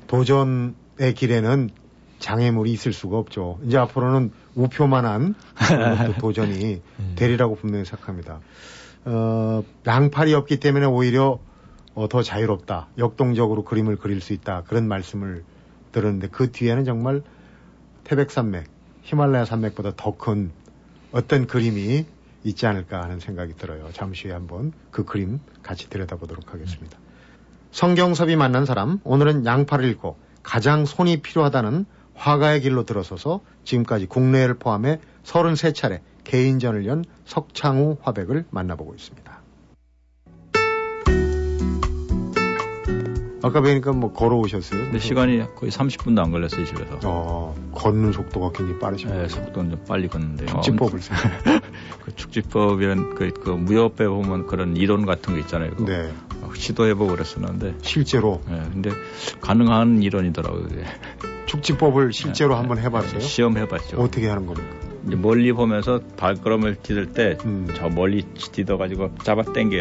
도전의 0.06 1.14
길에는 1.14 1.70
장애물이 2.18 2.72
있을 2.72 2.92
수가 2.92 3.16
없죠. 3.18 3.58
이제 3.64 3.78
앞으로는 3.78 4.32
우표만한 4.54 5.34
도전이 6.20 6.82
음. 6.98 7.12
되리라고 7.16 7.54
분명히 7.54 7.84
생각합니다. 7.84 8.40
어, 9.04 9.62
양팔이 9.86 10.34
없기 10.34 10.58
때문에 10.60 10.86
오히려 10.86 11.38
어, 11.94 12.08
더 12.08 12.22
자유롭다. 12.22 12.88
역동적으로 12.98 13.64
그림을 13.64 13.96
그릴 13.96 14.20
수 14.20 14.32
있다. 14.32 14.64
그런 14.66 14.86
말씀을 14.88 15.44
들었는데 15.92 16.28
그 16.28 16.52
뒤에는 16.52 16.84
정말 16.84 17.22
태백산맥, 18.04 18.66
히말라야 19.02 19.44
산맥보다 19.44 19.92
더 19.96 20.16
큰 20.16 20.50
어떤 21.12 21.46
그림이 21.46 22.06
있지 22.44 22.66
않을까 22.66 23.02
하는 23.02 23.20
생각이 23.20 23.54
들어요. 23.54 23.88
잠시 23.92 24.26
후에 24.28 24.34
한번 24.34 24.72
그 24.90 25.04
그림 25.04 25.40
같이 25.62 25.90
들여다보도록 25.90 26.52
하겠습니다. 26.52 26.98
성경섭이 27.72 28.36
만난 28.36 28.66
사람, 28.66 29.00
오늘은 29.04 29.46
양팔을 29.46 29.84
읽고 29.90 30.18
가장 30.42 30.84
손이 30.86 31.22
필요하다는 31.22 31.84
화가의 32.14 32.60
길로 32.62 32.84
들어서서 32.84 33.40
지금까지 33.64 34.06
국내를 34.06 34.54
포함해 34.54 35.00
33차례 35.24 36.00
개인전을 36.24 36.86
연 36.86 37.04
석창우 37.24 37.98
화백을 38.02 38.44
만나보고 38.50 38.94
있습니다. 38.94 39.39
아까 43.42 43.60
뵈니까 43.60 43.92
뭐 43.92 44.12
걸어오셨어요? 44.12 44.84
근데 44.84 44.98
시간이 44.98 45.42
거의 45.54 45.72
30분도 45.72 46.18
안 46.18 46.30
걸렸어요, 46.30 46.64
집에서. 46.64 46.98
어, 47.04 47.54
걷는 47.72 48.12
속도가 48.12 48.52
굉장히 48.52 48.78
빠르시네요. 48.78 49.22
네, 49.22 49.28
속도는 49.28 49.70
좀 49.70 49.84
빨리 49.88 50.08
걷는데요. 50.08 50.48
축지법을 50.48 51.00
쓰 51.00 51.10
그 52.04 52.14
축지법이란 52.14 53.14
그, 53.14 53.30
그 53.30 53.50
무협에 53.50 54.06
보면 54.06 54.46
그런 54.46 54.76
이론 54.76 55.06
같은 55.06 55.34
거 55.34 55.40
있잖아요. 55.40 55.70
그거. 55.70 55.90
네. 55.90 56.12
시도해보고 56.54 57.12
그랬었는데. 57.12 57.76
실제로? 57.82 58.40
네, 58.48 58.60
근데 58.72 58.90
가능한 59.40 60.02
이론이더라고요, 60.02 60.62
그게. 60.64 60.84
축지법을 61.46 62.12
실제로 62.12 62.54
네, 62.54 62.58
한번 62.58 62.78
해봤어요? 62.78 63.20
시험해봤죠. 63.20 64.00
어떻게 64.00 64.28
하는 64.28 64.46
겁니까? 64.46 64.68
멀리 65.02 65.52
보면서 65.52 66.00
발걸음을 66.16 66.76
디딜 66.82 67.12
때저 67.12 67.48
음. 67.48 67.66
멀리 67.94 68.22
디뎌가지고 68.22 69.14
잡아 69.22 69.42
당겨 69.42 69.78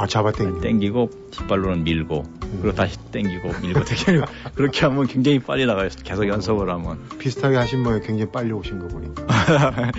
아, 0.00 0.06
잡아 0.06 0.32
당기고. 0.32 0.60
당기고 0.62 1.10
뒷발로는 1.30 1.84
밀고 1.84 2.22
음. 2.22 2.58
그리고 2.62 2.74
다시 2.74 2.96
당기고 3.12 3.60
밀고 3.60 3.84
당기고 3.84 4.24
그렇게 4.56 4.86
하면 4.86 5.06
굉장히 5.06 5.38
빨리 5.38 5.66
나가요. 5.66 5.90
계속 6.02 6.26
연습을 6.26 6.70
하면. 6.70 7.06
비슷하게 7.18 7.58
하신 7.58 7.84
거예요. 7.84 8.00
굉장히 8.00 8.32
빨리 8.32 8.50
오신 8.50 8.78
거 8.78 8.88
보니까. 8.88 9.92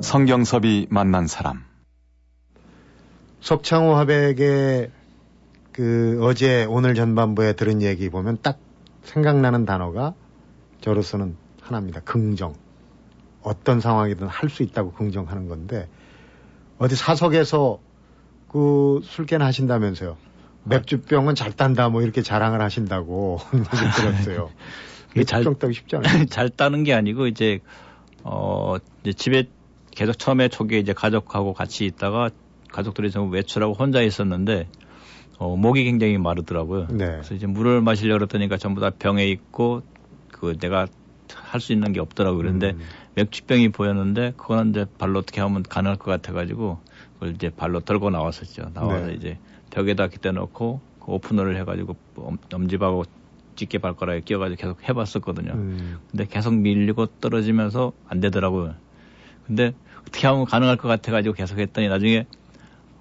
성경섭이 0.00 0.88
만난 0.90 1.28
사람. 1.28 1.64
석창호 3.40 3.94
화백의 3.94 4.90
그 5.72 6.18
어제 6.22 6.64
오늘 6.64 6.94
전반부에 6.94 7.54
들은 7.54 7.82
얘기 7.82 8.10
보면 8.10 8.38
딱 8.42 8.58
생각나는 9.02 9.64
단어가 9.64 10.14
저로서는 10.80 11.36
하나입니다. 11.60 12.00
긍정. 12.00 12.54
어떤 13.42 13.80
상황이든 13.80 14.28
할 14.28 14.50
수 14.50 14.62
있다고 14.62 14.92
긍정하는 14.92 15.48
건데 15.48 15.88
어디 16.78 16.94
사석에서 16.94 17.80
그 18.48 19.00
술깨는 19.02 19.44
하신다면서요. 19.46 20.16
맥주병은 20.64 21.34
잘 21.34 21.52
딴다 21.52 21.88
뭐 21.88 22.02
이렇게 22.02 22.22
자랑을 22.22 22.60
하신다고 22.60 23.38
들었어요. 23.96 24.50
잘 25.26 25.44
따기 25.58 25.74
쉽지 25.74 25.96
않아요. 25.96 26.26
잘 26.30 26.50
따는 26.50 26.84
게 26.84 26.92
아니고 26.94 27.26
이제 27.26 27.60
어 28.22 28.76
이제 29.02 29.12
집에 29.12 29.48
계속 29.90 30.18
처음에 30.18 30.48
초기에 30.48 30.78
이제 30.78 30.92
가족하고 30.92 31.52
같이 31.52 31.84
있다가 31.84 32.30
가족들이 32.70 33.10
좀 33.10 33.30
외출하고 33.32 33.74
혼자 33.74 34.02
있었는데 34.02 34.68
어, 35.42 35.56
목이 35.56 35.84
굉장히 35.84 36.18
마르더라고요. 36.18 36.86
네. 36.90 37.06
그래서 37.06 37.34
이제 37.34 37.46
물을 37.46 37.80
마시려고 37.80 38.18
그랬더니까 38.18 38.56
전부 38.58 38.80
다 38.80 38.90
병에 38.90 39.26
있고 39.26 39.82
그 40.30 40.56
내가 40.58 40.86
할 41.34 41.60
수 41.60 41.72
있는 41.72 41.92
게 41.92 42.00
없더라고요. 42.00 42.38
그런데 42.38 42.70
음. 42.70 42.80
맥주병이 43.14 43.70
보였는데 43.70 44.34
그거는 44.36 44.70
이제 44.70 44.86
발로 44.98 45.18
어떻게 45.18 45.40
하면 45.40 45.62
가능할 45.62 45.98
것 45.98 46.10
같아가지고 46.10 46.78
그걸 47.14 47.34
이제 47.34 47.50
발로 47.50 47.80
들고 47.80 48.10
나왔었죠. 48.10 48.70
나와서 48.74 49.06
네. 49.06 49.14
이제 49.14 49.38
벽에다 49.70 50.08
기대 50.08 50.30
놓고 50.30 50.80
그 51.00 51.12
오프너를 51.12 51.56
해가지고 51.56 51.96
엄지하고 52.52 53.04
찌개 53.56 53.78
발가락에 53.78 54.20
끼워가지고 54.20 54.60
계속 54.60 54.88
해봤었거든요. 54.88 55.52
음. 55.52 55.98
근데 56.10 56.26
계속 56.26 56.54
밀리고 56.54 57.06
떨어지면서 57.20 57.92
안 58.08 58.20
되더라고요. 58.20 58.74
근데 59.46 59.72
어떻게 60.02 60.26
하면 60.26 60.44
가능할 60.44 60.76
것 60.76 60.88
같아가지고 60.88 61.34
계속 61.34 61.58
했더니 61.58 61.88
나중에 61.88 62.26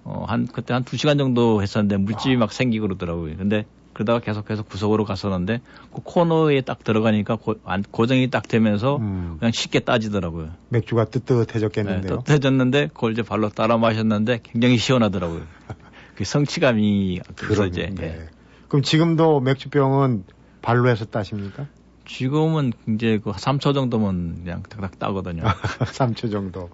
어, 0.03 0.25
한, 0.27 0.47
그때 0.47 0.73
한두 0.73 0.97
시간 0.97 1.17
정도 1.17 1.61
했었는데 1.61 1.97
물집이 1.97 2.37
막 2.37 2.51
생기고 2.51 2.87
그러더라고요. 2.87 3.37
근데 3.37 3.65
그러다가 3.93 4.19
계속해서 4.19 4.63
구석으로 4.63 5.05
갔었는데 5.05 5.61
그 5.93 6.01
코너에 6.03 6.61
딱 6.61 6.83
들어가니까 6.83 7.35
고, 7.35 7.55
안, 7.65 7.83
고정이 7.83 8.29
딱 8.29 8.47
되면서 8.47 8.97
음. 8.97 9.35
그냥 9.39 9.51
쉽게 9.51 9.79
따지더라고요. 9.81 10.51
맥주가 10.69 11.05
뜨뜻해졌겠는데요. 11.05 12.01
네, 12.01 12.07
뜨뜻해졌는데 12.07 12.89
그걸 12.93 13.11
이제 13.11 13.21
발로 13.21 13.49
따라 13.49 13.77
마셨는데 13.77 14.39
굉장히 14.43 14.77
시원하더라고요. 14.77 15.41
그 16.15 16.23
성취감이 16.23 17.19
그래서 17.35 17.65
이제. 17.65 17.91
네. 17.93 18.07
네. 18.07 18.29
그럼 18.67 18.83
지금도 18.83 19.41
맥주병은 19.41 20.23
발로 20.61 20.89
해서 20.89 21.05
따십니까? 21.05 21.67
지금은 22.05 22.73
이제 22.89 23.19
그 23.23 23.31
3초 23.31 23.73
정도면 23.73 24.43
그냥 24.43 24.63
딱딱 24.63 24.99
따거든요. 24.99 25.43
3초 25.91 26.31
정도. 26.31 26.69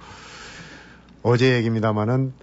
어제 1.24 1.56
얘기입니다마는 1.56 2.34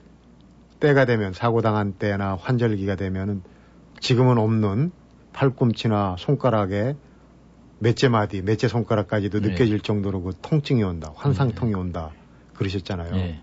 때가 0.85 1.07
되면 1.07 1.33
사고 1.33 1.63
당한 1.63 1.95
때나 1.95 2.37
환절기가 2.37 2.97
되면은 2.97 3.43
지금은 4.01 4.37
없는 4.37 4.93
팔꿈치나 5.33 6.17
손가락에 6.19 6.95
몇째 7.79 8.09
마디, 8.09 8.43
몇째 8.43 8.69
손가락까지도 8.69 9.41
네. 9.41 9.49
느껴질 9.49 9.81
정도로 9.81 10.23
그 10.23 10.33
통증이 10.43 10.83
온다, 10.83 11.11
환상통이 11.17 11.73
네. 11.73 11.79
온다. 11.79 12.13
그러셨잖아요. 12.53 13.13
네. 13.13 13.41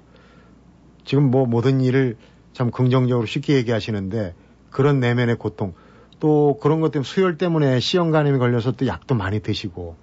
지금 1.03 1.31
뭐 1.31 1.48
모든 1.48 1.81
일을 1.81 2.17
참 2.53 2.69
긍정적으로 2.69 3.25
쉽게 3.25 3.55
얘기하시는데 3.55 4.36
그런 4.69 5.00
내면의 5.00 5.38
고통 5.38 5.74
또 6.19 6.60
그런 6.62 6.79
것 6.79 6.91
때문에 6.91 7.07
수혈 7.07 7.39
때문에 7.39 7.79
시형 7.79 8.12
간염이 8.12 8.38
걸려서 8.38 8.74
또 8.74 8.86
약도 8.86 9.15
많이 9.15 9.39
드시고 9.39 9.95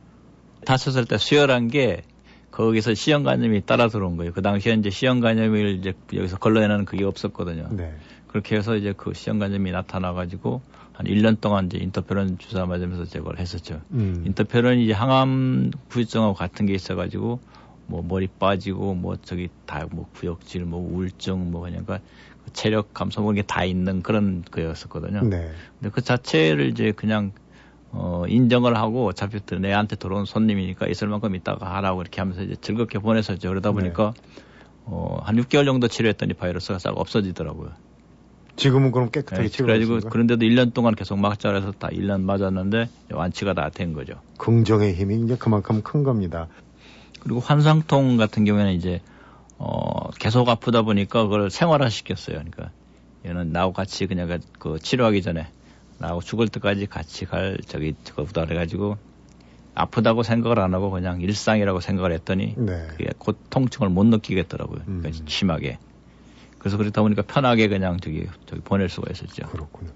다쳤을 0.64 1.04
때 1.04 1.18
수혈한 1.18 1.68
게 1.68 2.02
거기서 2.50 2.94
간염이 3.24 3.62
따라 3.66 3.88
들어온 3.88 4.16
거예요. 4.16 4.32
그 4.32 4.42
당시에 4.42 4.74
이제 4.74 4.90
간염을 5.20 5.78
이제 5.78 5.94
여기서 6.12 6.38
걸러내는 6.38 6.84
그게 6.84 7.04
없었거든요. 7.04 7.68
네. 7.70 7.94
그렇게 8.26 8.56
해서 8.56 8.76
이제 8.76 8.94
그 8.96 9.14
시형 9.14 9.38
간염이 9.38 9.70
나타나 9.70 10.12
가지고 10.12 10.60
한 10.92 11.06
1년 11.06 11.40
동안 11.40 11.66
이제 11.66 11.78
인터페론 11.78 12.38
주사 12.38 12.66
맞으면서 12.66 13.04
제거를 13.04 13.38
했었죠. 13.38 13.80
음. 13.92 14.24
인터페론이 14.26 14.84
이제 14.84 14.92
항암 14.92 15.70
부유증하고 15.88 16.34
같은 16.34 16.66
게 16.66 16.74
있어 16.74 16.96
가지고 16.96 17.40
뭐 17.86 18.02
머리 18.06 18.26
빠지고 18.26 18.94
뭐 18.94 19.16
저기 19.22 19.48
다 19.64 19.86
뭐 19.90 20.06
구역질 20.14 20.64
뭐 20.64 20.80
우울증 20.80 21.50
뭐 21.50 21.62
그러니까 21.62 22.00
체력 22.52 22.92
감소 22.94 23.22
뭐 23.22 23.32
이게 23.32 23.42
다 23.42 23.64
있는 23.64 24.02
그런 24.02 24.42
거였었거든요. 24.50 25.22
네. 25.22 25.50
근데 25.78 25.90
그 25.92 26.02
자체를 26.02 26.68
이제 26.68 26.92
그냥 26.92 27.32
어 27.90 28.24
인정을 28.28 28.76
하고 28.76 29.06
어차피 29.06 29.40
내한테 29.60 29.96
들어온 29.96 30.24
손님이니까 30.24 30.86
있을 30.88 31.08
만큼 31.08 31.34
있다가 31.34 31.74
하라고 31.76 32.02
이렇게 32.02 32.20
하면서 32.20 32.42
이제 32.42 32.54
즐겁게 32.60 32.98
보냈었죠. 32.98 33.48
그러다 33.48 33.72
보니까 33.72 34.12
네. 34.14 34.22
어 34.84 35.18
한 35.22 35.36
6개월 35.36 35.64
정도 35.64 35.88
치료했더니 35.88 36.34
바이러스가 36.34 36.78
싹 36.78 36.96
없어지더라고요. 36.98 37.70
지금은 38.56 38.90
그럼 38.90 39.10
깨끗하게 39.10 39.42
네, 39.44 39.48
치료가지고 39.48 40.00
그런데도 40.10 40.44
1년 40.44 40.74
동안 40.74 40.94
계속 40.94 41.18
막자라서 41.18 41.72
다 41.72 41.88
1년 41.88 42.22
맞았는데 42.22 42.88
완치가 43.12 43.54
다 43.54 43.70
된 43.70 43.92
거죠. 43.92 44.14
긍정의 44.38 44.94
힘이 44.94 45.22
이제 45.24 45.36
그만큼 45.36 45.82
큰 45.82 46.02
겁니다. 46.02 46.48
그리고 47.20 47.40
환상통 47.40 48.16
같은 48.16 48.44
경우에는 48.44 48.72
이제 48.72 49.00
어 49.58 50.10
계속 50.18 50.48
아프다 50.48 50.82
보니까 50.82 51.24
그걸 51.24 51.50
생활화 51.50 51.88
시켰어요. 51.88 52.36
그러니까 52.36 52.70
얘는 53.26 53.52
나하고 53.52 53.72
같이 53.72 54.06
그냥 54.06 54.38
그 54.58 54.78
치료하기 54.80 55.22
전에 55.22 55.48
나하고 55.98 56.20
죽을 56.20 56.48
때까지 56.48 56.86
같이 56.86 57.24
갈 57.24 57.58
저기 57.66 57.94
그거부터 58.08 58.44
해가지고 58.44 58.96
아프다고 59.74 60.22
생각을 60.22 60.58
안 60.58 60.74
하고 60.74 60.90
그냥 60.90 61.20
일상이라고 61.20 61.80
생각을 61.80 62.12
했더니 62.12 62.54
네. 62.56 62.86
그게 62.90 63.10
고통증을 63.18 63.88
못 63.88 64.04
느끼겠더라고요. 64.06 64.82
그러니까 64.84 65.08
음. 65.08 65.26
심하게. 65.26 65.78
그래서 66.58 66.76
그렇다 66.76 67.02
보니까 67.02 67.22
편하게 67.22 67.68
그냥 67.68 67.98
저기 68.00 68.26
저기 68.46 68.60
보낼 68.62 68.88
수가 68.88 69.10
있었죠. 69.10 69.46
그렇군요. 69.46 69.90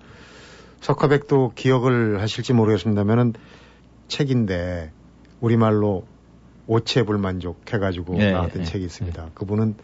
석화백도 0.80 1.52
기억을 1.54 2.20
하실지 2.20 2.52
모르겠습니다만은 2.52 3.34
책인데 4.08 4.92
우리말로 5.40 6.06
오체 6.66 7.02
불만족 7.04 7.72
해가지고 7.72 8.18
예, 8.20 8.32
나왔던 8.32 8.62
예, 8.62 8.66
책이 8.66 8.84
있습니다. 8.84 9.24
예. 9.24 9.28
그분은 9.34 9.74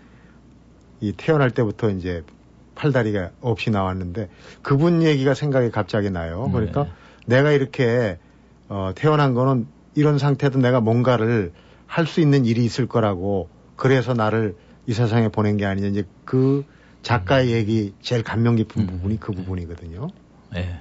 이 1.00 1.12
태어날 1.12 1.50
때부터 1.50 1.90
이제 1.90 2.22
팔다리가 2.78 3.30
없이 3.40 3.70
나왔는데 3.70 4.28
그분 4.62 5.02
얘기가 5.02 5.34
생각이 5.34 5.70
갑자기 5.70 6.10
나요. 6.10 6.48
그러니까 6.52 6.84
네. 6.84 6.90
내가 7.36 7.50
이렇게 7.50 8.18
어, 8.68 8.92
태어난 8.94 9.34
거는 9.34 9.66
이런 9.94 10.18
상태도 10.18 10.58
내가 10.60 10.80
뭔가를 10.80 11.52
할 11.86 12.06
수 12.06 12.20
있는 12.20 12.44
일이 12.44 12.64
있을 12.64 12.86
거라고 12.86 13.48
그래서 13.74 14.14
나를 14.14 14.56
이 14.86 14.92
세상에 14.92 15.28
보낸 15.28 15.56
게 15.56 15.64
아니냐 15.64 15.88
이제 15.88 16.04
그 16.24 16.64
작가의 17.02 17.48
음. 17.48 17.52
얘기 17.52 17.94
제일 18.00 18.22
감명 18.22 18.56
깊은 18.56 18.82
음. 18.82 18.86
부분이 18.86 19.20
그 19.20 19.32
부분이거든요. 19.32 20.08
네. 20.52 20.80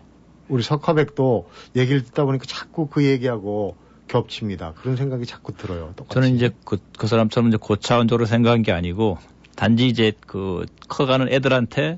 우리 0.49 0.63
석화백도 0.63 1.49
얘기를 1.75 2.03
듣다 2.03 2.25
보니까 2.25 2.45
자꾸 2.45 2.87
그 2.87 3.03
얘기하고 3.03 3.75
겹칩니다. 4.07 4.73
그런 4.73 4.95
생각이 4.95 5.25
자꾸 5.25 5.53
들어요. 5.53 5.93
똑같이. 5.95 6.13
저는 6.13 6.35
이제 6.35 6.51
그, 6.65 6.77
그 6.97 7.07
사람처럼 7.07 7.49
이제 7.49 7.57
고차원적으로 7.57 8.25
생각한 8.25 8.61
게 8.61 8.71
아니고 8.71 9.17
단지 9.57 9.87
이제 9.87 10.13
그 10.27 10.65
커가는 10.87 11.27
애들한테 11.29 11.97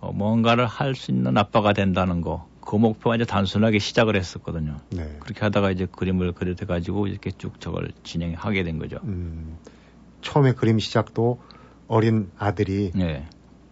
어, 0.00 0.12
뭔가를 0.12 0.64
할 0.66 0.94
수 0.94 1.10
있는 1.10 1.36
아빠가 1.36 1.72
된다는 1.72 2.20
거. 2.20 2.48
그 2.60 2.76
목표가 2.76 3.16
이제 3.16 3.24
단순하게 3.24 3.78
시작을 3.80 4.16
했었거든요. 4.16 4.76
네. 4.90 5.16
그렇게 5.20 5.40
하다가 5.40 5.70
이제 5.72 5.86
그림을 5.90 6.32
그려대 6.32 6.64
가지고 6.64 7.08
이렇게 7.08 7.30
쭉 7.36 7.60
저걸 7.60 7.90
진행하게 8.04 8.62
된 8.62 8.78
거죠. 8.78 8.98
음, 9.04 9.58
처음에 10.22 10.52
그림 10.52 10.78
시작도 10.78 11.42
어린 11.88 12.30
아들이 12.38 12.92
네. 12.94 13.26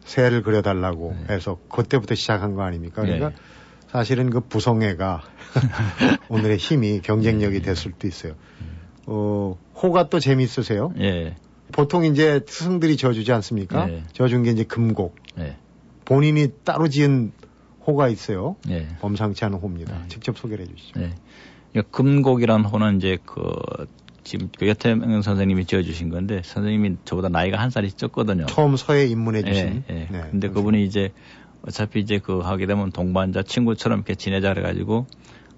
새를 0.04 0.42
그려달라고 0.42 1.16
네. 1.28 1.34
해서 1.34 1.58
그때부터 1.70 2.16
시작한 2.16 2.54
거 2.54 2.62
아닙니까? 2.62 3.02
그러니까 3.02 3.30
네. 3.30 3.36
사실은 3.88 4.30
그 4.30 4.40
부성애가 4.40 5.22
오늘의 6.28 6.56
힘이 6.56 7.00
경쟁력이 7.00 7.62
될 7.62 7.76
수도 7.76 8.08
있어요. 8.08 8.34
어, 9.06 9.56
호가 9.76 10.08
또 10.08 10.18
재미있으세요? 10.18 10.92
예. 10.98 11.36
보통 11.72 12.04
이제 12.04 12.40
스승들이 12.46 12.96
지어주지 12.96 13.32
않습니까? 13.32 13.90
예. 13.90 14.02
지어준 14.12 14.42
게 14.42 14.50
이제 14.50 14.64
금곡. 14.64 15.16
예. 15.38 15.56
본인이 16.04 16.48
따로 16.64 16.88
지은 16.88 17.32
호가 17.86 18.08
있어요. 18.08 18.56
예. 18.68 18.88
범상치 19.00 19.44
않은 19.44 19.58
호입니다. 19.58 20.02
예. 20.04 20.08
직접 20.08 20.38
소개를 20.38 20.66
해주시죠. 20.66 21.00
예. 21.00 21.82
금곡이란 21.90 22.64
호는 22.64 22.98
이제 22.98 23.18
그 23.24 23.42
지금 24.24 24.50
그 24.56 24.68
여태명 24.68 25.22
선생님이 25.22 25.64
지어주신 25.64 26.10
건데 26.10 26.42
선생님이 26.44 26.98
저보다 27.04 27.28
나이가 27.28 27.58
한 27.58 27.70
살이 27.70 27.90
적거든요. 27.90 28.46
처음 28.46 28.76
서에 28.76 29.06
입문해 29.06 29.42
주신. 29.42 29.84
예, 29.90 29.94
예. 29.94 30.08
네, 30.10 30.28
근데 30.30 30.48
그분이 30.48 30.84
이제 30.84 31.12
어차피 31.66 32.00
이제 32.00 32.18
그 32.18 32.38
하게 32.38 32.66
되면 32.66 32.92
동반자 32.92 33.42
친구처럼 33.42 34.00
이렇게 34.00 34.14
지내자 34.14 34.52
그래가지고 34.52 35.06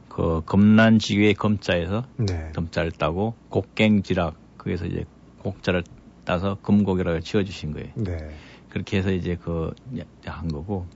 그 0.09 0.43
검난지위의 0.47 1.35
검자에서 1.35 2.05
네. 2.17 2.53
검자를 2.55 2.93
따고 2.93 3.35
곡갱지락 3.51 4.37
거기서 4.59 4.87
이제 4.87 5.05
곡자를 5.43 5.83
따서 6.25 6.57
금곡이라고 6.63 7.21
지어주신 7.21 7.73
거예요. 7.73 7.89
네. 7.97 8.19
그렇게 8.69 8.99
해서 8.99 9.13
이제 9.13 9.37
그 9.37 9.73
한 10.27 10.49
거고 10.49 10.87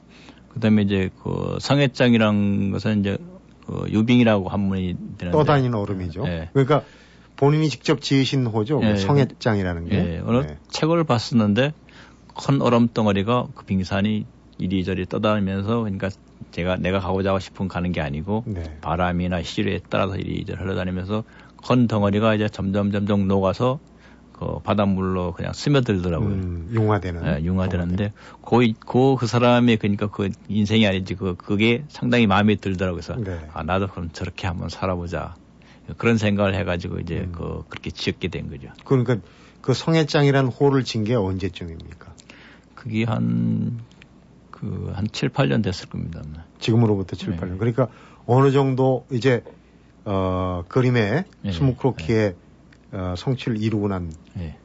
그다음에 0.50 0.82
이제 0.82 1.10
그 1.22 1.58
성애장이란 1.60 2.70
것은 2.72 3.00
이제 3.00 3.18
그 3.66 3.86
유빙이라고 3.90 4.48
한문이 4.48 4.96
되는데 5.18 5.30
떠다니는 5.30 5.74
얼음이죠. 5.74 6.24
네. 6.24 6.48
그러니까 6.52 6.82
본인이 7.36 7.68
직접 7.68 8.00
지으신 8.00 8.46
호죠. 8.46 8.80
네. 8.80 8.92
그 8.92 8.98
성애장이라는 8.98 9.88
게. 9.88 9.96
네. 10.02 10.22
어느 10.24 10.46
네. 10.46 10.58
책을 10.68 11.04
봤었는데 11.04 11.72
큰 12.34 12.62
얼음 12.62 12.88
덩어리가 12.88 13.48
그 13.54 13.64
빙산이 13.64 14.26
이리저리 14.58 15.06
떠다니면서 15.06 15.80
그러니까 15.80 16.08
제가 16.50 16.76
내가 16.76 16.98
가고자 16.98 17.38
싶은 17.38 17.68
가는 17.68 17.92
게 17.92 18.00
아니고 18.00 18.44
네. 18.46 18.78
바람이나 18.80 19.42
시류에 19.42 19.80
따라서 19.88 20.16
이리저리 20.16 20.58
흘러다니면서 20.58 21.24
큰 21.66 21.86
덩어리가 21.86 22.34
이제 22.34 22.48
점점 22.48 22.90
점점 22.90 23.28
녹아서 23.28 23.78
그 24.38 24.60
바닷물로 24.60 25.32
그냥 25.32 25.52
스며들더라고요. 25.52 26.28
음, 26.28 26.68
융화되는. 26.72 27.22
네, 27.22 27.44
융화되는데 27.44 28.12
그, 28.42 28.72
그, 28.86 29.16
그 29.18 29.26
사람의 29.26 29.78
그러니까 29.78 30.06
그 30.08 30.30
인생이 30.48 30.86
아니지 30.86 31.14
그, 31.14 31.34
그게 31.36 31.84
상당히 31.88 32.26
마음에 32.26 32.54
들더라고요. 32.56 33.00
그래서 33.02 33.16
네. 33.20 33.38
아, 33.52 33.62
나도 33.62 33.88
그럼 33.88 34.10
저렇게 34.12 34.46
한번 34.46 34.68
살아보자. 34.68 35.34
그런 35.96 36.18
생각을 36.18 36.54
해가지고 36.54 37.00
이제 37.00 37.20
음. 37.20 37.32
그, 37.32 37.62
그렇게 37.68 37.90
지었게 37.90 38.28
된 38.28 38.50
거죠. 38.50 38.68
그러니까 38.84 39.16
그 39.60 39.74
성애장이라는 39.74 40.50
호를 40.50 40.84
진 40.84 41.04
게 41.04 41.14
언제쯤입니까? 41.14 42.12
그게 42.74 43.04
한 43.04 43.80
그 44.50 44.92
한 44.94 45.06
7, 45.12 45.28
8년 45.28 45.62
됐을 45.62 45.88
겁니다. 45.88 46.20
지금으로부터 46.58 47.14
7, 47.16 47.30
네. 47.30 47.36
8년. 47.36 47.58
그러니까 47.58 47.88
어느 48.26 48.50
정도 48.50 49.06
이제 49.12 49.42
어 50.04 50.64
그림의 50.68 51.24
네. 51.42 51.52
스무크로키의 51.52 52.30
네. 52.30 52.36
어, 52.92 53.14
성취를 53.16 53.60
이루고 53.62 53.88
난그 53.88 54.14
네. 54.34 54.56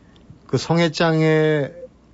성애장에 0.56 1.72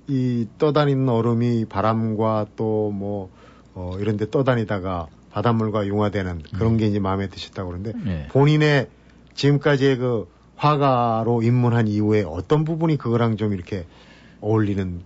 이 0.08 0.46
떠다니는 0.58 1.08
얼음이 1.08 1.66
바람과 1.66 2.46
또뭐 2.56 3.30
어, 3.74 3.96
이런 4.00 4.16
데 4.16 4.28
떠다니다가 4.28 5.06
바닷물과 5.30 5.86
융화되는 5.86 6.42
그런 6.56 6.72
음. 6.72 6.76
게 6.78 6.86
이제 6.86 6.98
마음에 6.98 7.28
드셨다고 7.28 7.70
그러는데 7.70 7.92
네. 8.04 8.26
본인의 8.32 8.88
지금까지의 9.34 9.96
그 9.98 10.26
화가로 10.56 11.42
입문한 11.42 11.86
이후에 11.86 12.24
어떤 12.26 12.64
부분이 12.64 12.96
그거랑 12.96 13.36
좀 13.36 13.52
이렇게 13.52 13.86
어울리는 14.40 15.00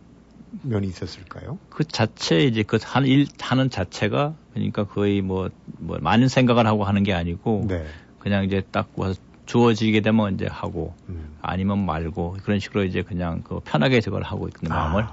면이 0.62 0.86
있었을까요? 0.86 1.58
그 1.68 1.84
자체 1.84 2.38
이제 2.40 2.62
그 2.62 2.78
한 2.82 3.04
일 3.04 3.26
하는 3.40 3.68
자체가 3.68 4.34
그러니까 4.54 4.84
거의 4.84 5.20
뭐, 5.20 5.50
뭐 5.78 5.98
많은 6.00 6.28
생각을 6.28 6.66
하고 6.66 6.84
하는 6.84 7.02
게 7.02 7.12
아니고 7.12 7.66
네. 7.68 7.84
그냥 8.20 8.44
이제 8.44 8.62
딱 8.70 8.88
와서 8.96 9.20
주어지게 9.46 10.00
되면 10.00 10.34
이제 10.34 10.46
하고 10.46 10.94
음. 11.08 11.36
아니면 11.42 11.84
말고 11.84 12.38
그런 12.42 12.58
식으로 12.58 12.84
이제 12.84 13.02
그냥 13.02 13.42
그 13.42 13.60
편하게 13.60 14.00
저걸 14.00 14.22
하고 14.22 14.48
있는 14.48 14.72
아, 14.72 14.88
마음을 14.88 15.06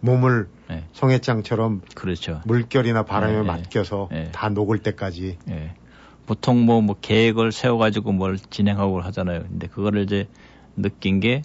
몸을 0.00 0.48
네. 0.68 0.84
성애장처럼 0.92 1.82
그렇죠. 1.94 2.40
물결이나 2.46 3.04
바람에 3.04 3.32
네, 3.32 3.38
네. 3.40 3.46
맡겨서 3.46 4.08
네. 4.10 4.28
다 4.32 4.48
녹을 4.48 4.78
때까지 4.78 5.38
네. 5.44 5.74
보통 6.26 6.64
뭐, 6.64 6.80
뭐 6.80 6.96
계획을 7.00 7.52
세워가지고 7.52 8.12
뭘 8.12 8.38
진행하고 8.38 9.00
하잖아요. 9.00 9.42
근데 9.42 9.66
그거를 9.66 10.02
이제 10.02 10.28
느낀 10.76 11.20
게 11.20 11.42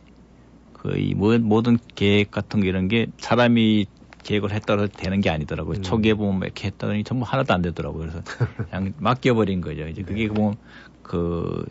거의 0.74 1.14
모든 1.16 1.78
계획 1.96 2.32
같은 2.32 2.62
거 2.62 2.68
이런 2.68 2.88
게 2.88 3.08
사람이 3.18 3.88
계획을 4.24 4.52
했다고 4.52 4.88
되는 4.88 5.22
게 5.22 5.30
아니더라고요. 5.30 5.78
음. 5.78 5.82
초기에 5.82 6.14
보면 6.14 6.42
이렇게 6.44 6.68
했다더니 6.68 7.04
전부 7.04 7.26
하나도 7.26 7.54
안 7.54 7.62
되더라고요. 7.62 8.02
그래서 8.02 8.22
그냥 8.70 8.94
맡겨버린 8.98 9.62
거죠. 9.62 9.88
이제 9.88 10.04
그게 10.04 10.28
네. 10.28 10.34
보면 10.34 10.56
그 11.02 11.66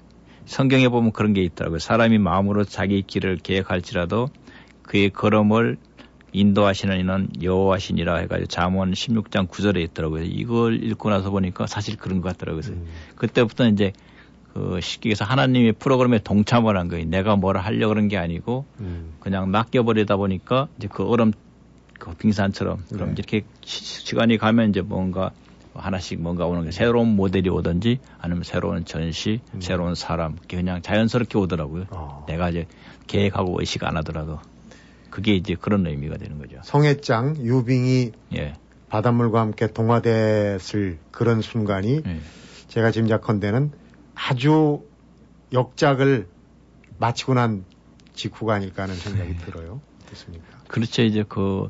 성경에 0.46 0.88
보면 0.88 1.12
그런 1.12 1.33
게 1.33 1.42
있더라고요. 1.42 1.78
사람이 1.78 2.18
마음으로 2.18 2.64
자기 2.64 3.02
길을 3.02 3.38
계획할지라도 3.38 4.28
그의 4.83 5.11
걸음을 5.11 5.78
인도하시는 6.33 6.98
이는 6.98 7.28
여호와시니라 7.42 8.16
해가지고 8.16 8.48
잠언 8.48 8.92
16장 8.92 9.48
9절에 9.48 9.80
있더라고요. 9.90 10.24
이걸 10.24 10.83
읽고 10.83 11.09
나서 11.11 11.30
보니까 11.30 11.66
사실 11.66 11.96
그런 11.96 12.20
것 12.20 12.30
같더라고요. 12.30 12.62
음. 12.72 12.87
그때부터 13.14 13.68
이제 13.68 13.92
그 14.52 14.80
쉽게 14.80 15.14
서 15.14 15.24
하나님의 15.24 15.72
프로그램에 15.72 16.18
동참을 16.18 16.76
한 16.76 16.88
거예요. 16.88 17.07
내가 17.07 17.37
뭐라 17.37 17.61
하려고 17.61 17.94
그런 17.94 18.09
게 18.09 18.18
아니고 18.18 18.66
음. 18.80 19.14
그냥 19.20 19.50
맡겨버리다 19.50 20.16
보니까 20.16 20.68
이제 20.76 20.88
그 20.92 21.04
얼음 21.04 21.33
그 21.98 22.14
빙산처럼 22.14 22.85
그럼 22.92 23.09
네. 23.11 23.14
이렇게 23.16 23.42
시, 23.64 24.14
간이 24.14 24.38
가면 24.38 24.70
이제 24.70 24.80
뭔가 24.80 25.30
하나씩 25.74 26.20
뭔가 26.20 26.46
오는 26.46 26.64
게 26.64 26.70
새로운 26.70 27.08
모델이 27.16 27.50
오든지 27.50 27.98
아니면 28.18 28.44
새로운 28.44 28.84
전시, 28.84 29.40
음. 29.54 29.60
새로운 29.60 29.94
사람 29.94 30.37
그냥 30.48 30.82
자연스럽게 30.82 31.38
오더라고요. 31.38 31.87
어. 31.90 32.24
내가 32.28 32.50
이제 32.50 32.66
계획하고 33.06 33.56
의식 33.60 33.84
안 33.84 33.96
하더라도 33.98 34.38
그게 35.10 35.34
이제 35.34 35.54
그런 35.54 35.87
의미가 35.87 36.16
되는 36.16 36.38
거죠. 36.38 36.58
성애장 36.64 37.37
유빙이 37.38 38.12
예. 38.37 38.54
바닷물과 38.88 39.40
함께 39.40 39.66
동화됐을 39.66 40.98
그런 41.10 41.40
순간이 41.40 42.02
예. 42.06 42.20
제가 42.68 42.90
짐작컨대는 42.90 43.72
아주 44.14 44.82
역작을 45.52 46.28
마치고 46.98 47.34
난 47.34 47.64
직후가 48.14 48.54
아닐까 48.54 48.84
하는 48.84 48.94
생각이 48.94 49.37
네. 49.37 49.44
들어요. 49.44 49.80
어떻습니까? 50.06 50.46
그렇죠. 50.68 51.02
이제 51.02 51.24
그, 51.28 51.68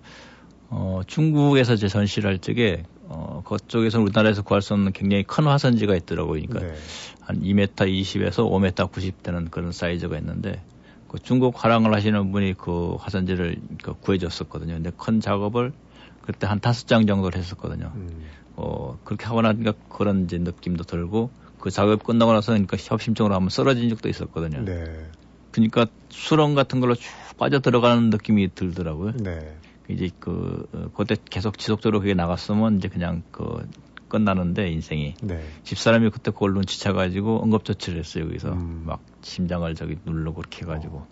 어, 0.68 1.00
중국에서 1.06 1.76
제 1.76 1.88
전시를 1.88 2.30
할 2.30 2.38
적에, 2.38 2.84
어, 3.08 3.42
그쪽에서 3.44 4.00
우리나라에서 4.00 4.42
구할 4.42 4.62
수 4.62 4.74
없는 4.74 4.92
굉장히 4.92 5.24
큰 5.24 5.44
화선지가 5.44 5.94
있더라고요. 5.96 6.42
그러니까 6.46 6.60
네. 6.60 6.80
한 7.20 7.40
2m 7.42 7.74
20에서 7.74 8.50
5m 8.50 8.90
90 8.92 9.22
되는 9.22 9.50
그런 9.50 9.72
사이즈가 9.72 10.18
있는데, 10.18 10.62
그 11.08 11.18
중국 11.18 11.62
화랑을 11.62 11.94
하시는 11.94 12.32
분이 12.32 12.54
그 12.54 12.96
화선지를 12.98 13.56
그 13.82 13.94
구해줬었거든요. 13.94 14.74
근데 14.74 14.90
큰 14.96 15.20
작업을 15.20 15.72
그때 16.22 16.46
한 16.46 16.60
다섯 16.60 16.86
장 16.86 17.06
정도를 17.06 17.38
했었거든요. 17.38 17.92
음. 17.94 18.26
어, 18.56 18.98
그렇게 19.04 19.26
하고 19.26 19.42
나니까 19.42 19.74
그런 19.88 20.24
이제 20.24 20.38
느낌도 20.38 20.84
들고, 20.84 21.30
그 21.58 21.70
작업 21.70 22.04
끝나고 22.04 22.32
나서 22.32 22.52
그러니까 22.52 22.76
협심증으로 22.78 23.34
한번 23.34 23.48
쓰러진 23.48 23.88
적도 23.88 24.08
있었거든요. 24.08 24.64
네. 24.64 25.10
그러니까 25.50 25.86
수렁 26.10 26.54
같은 26.54 26.80
걸로 26.80 26.94
쭉 26.94 27.08
빠져 27.38 27.60
들어가는 27.60 28.10
느낌이 28.10 28.54
들더라고요. 28.54 29.12
네. 29.18 29.56
이제 29.88 30.10
그 30.18 30.66
어, 30.72 30.88
그때 30.94 31.16
계속 31.30 31.58
지속적으로 31.58 32.00
그게 32.00 32.14
나갔으면 32.14 32.78
이제 32.78 32.88
그냥 32.88 33.22
그 33.30 33.68
끝나는데 34.08 34.70
인생이 34.70 35.14
네. 35.22 35.42
집사람이 35.64 36.10
그때 36.10 36.30
그걸 36.30 36.54
눈치채가지고 36.54 37.44
응급조치를 37.44 37.98
했어요 37.98 38.24
여기서 38.24 38.52
음. 38.52 38.82
막 38.86 39.00
심장을 39.22 39.72
저기 39.74 39.96
누르고 40.04 40.36
그렇게 40.36 40.62
해가지고 40.62 40.98
어. 40.98 41.08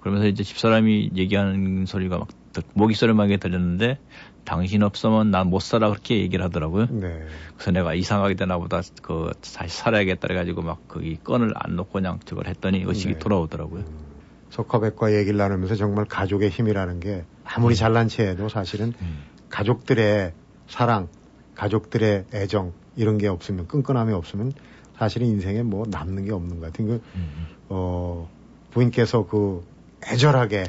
그러면서 0.00 0.28
이제 0.28 0.42
집사람이 0.42 1.10
얘기하는 1.16 1.84
소리가 1.86 2.18
막 2.18 2.28
목이 2.74 2.94
소리만 2.94 3.36
들렸는데 3.38 3.98
당신 4.44 4.82
없으면 4.82 5.30
난 5.30 5.48
못 5.48 5.60
살아 5.60 5.90
그렇게 5.90 6.18
얘기를 6.20 6.44
하더라고요. 6.44 6.86
네. 6.90 7.26
그래서 7.54 7.70
내가 7.70 7.94
이상하게 7.94 8.34
되나 8.34 8.58
보다 8.58 8.80
그 9.02 9.30
다시 9.40 9.76
살아야겠다 9.76 10.26
그래가지고 10.26 10.62
막 10.62 10.88
거기 10.88 11.16
건을 11.22 11.52
안 11.54 11.76
놓고 11.76 11.92
그냥 11.92 12.18
저걸 12.24 12.46
했더니 12.46 12.82
의식이 12.86 13.14
네. 13.14 13.18
돌아오더라고요. 13.18 13.82
음. 13.82 14.08
석화백과 14.50 15.14
얘기를 15.14 15.36
나누면서 15.36 15.74
정말 15.74 16.06
가족의 16.06 16.48
힘이라는 16.48 17.00
게 17.00 17.24
아무리 17.48 17.74
음. 17.74 17.76
잘난 17.76 18.08
체해도 18.08 18.48
사실은 18.48 18.92
음. 19.00 19.24
가족들의 19.48 20.32
사랑, 20.68 21.08
가족들의 21.54 22.26
애정 22.34 22.72
이런 22.96 23.18
게 23.18 23.26
없으면 23.28 23.66
끈끈함이 23.66 24.12
없으면 24.12 24.52
사실은 24.98 25.28
인생에 25.28 25.62
뭐 25.62 25.84
남는 25.88 26.26
게 26.26 26.32
없는 26.32 26.60
것 26.60 26.66
같아요. 26.66 26.88
그, 26.88 27.02
음. 27.14 27.46
어, 27.68 28.28
부인께서 28.70 29.26
그 29.26 29.64
애절하게 30.06 30.64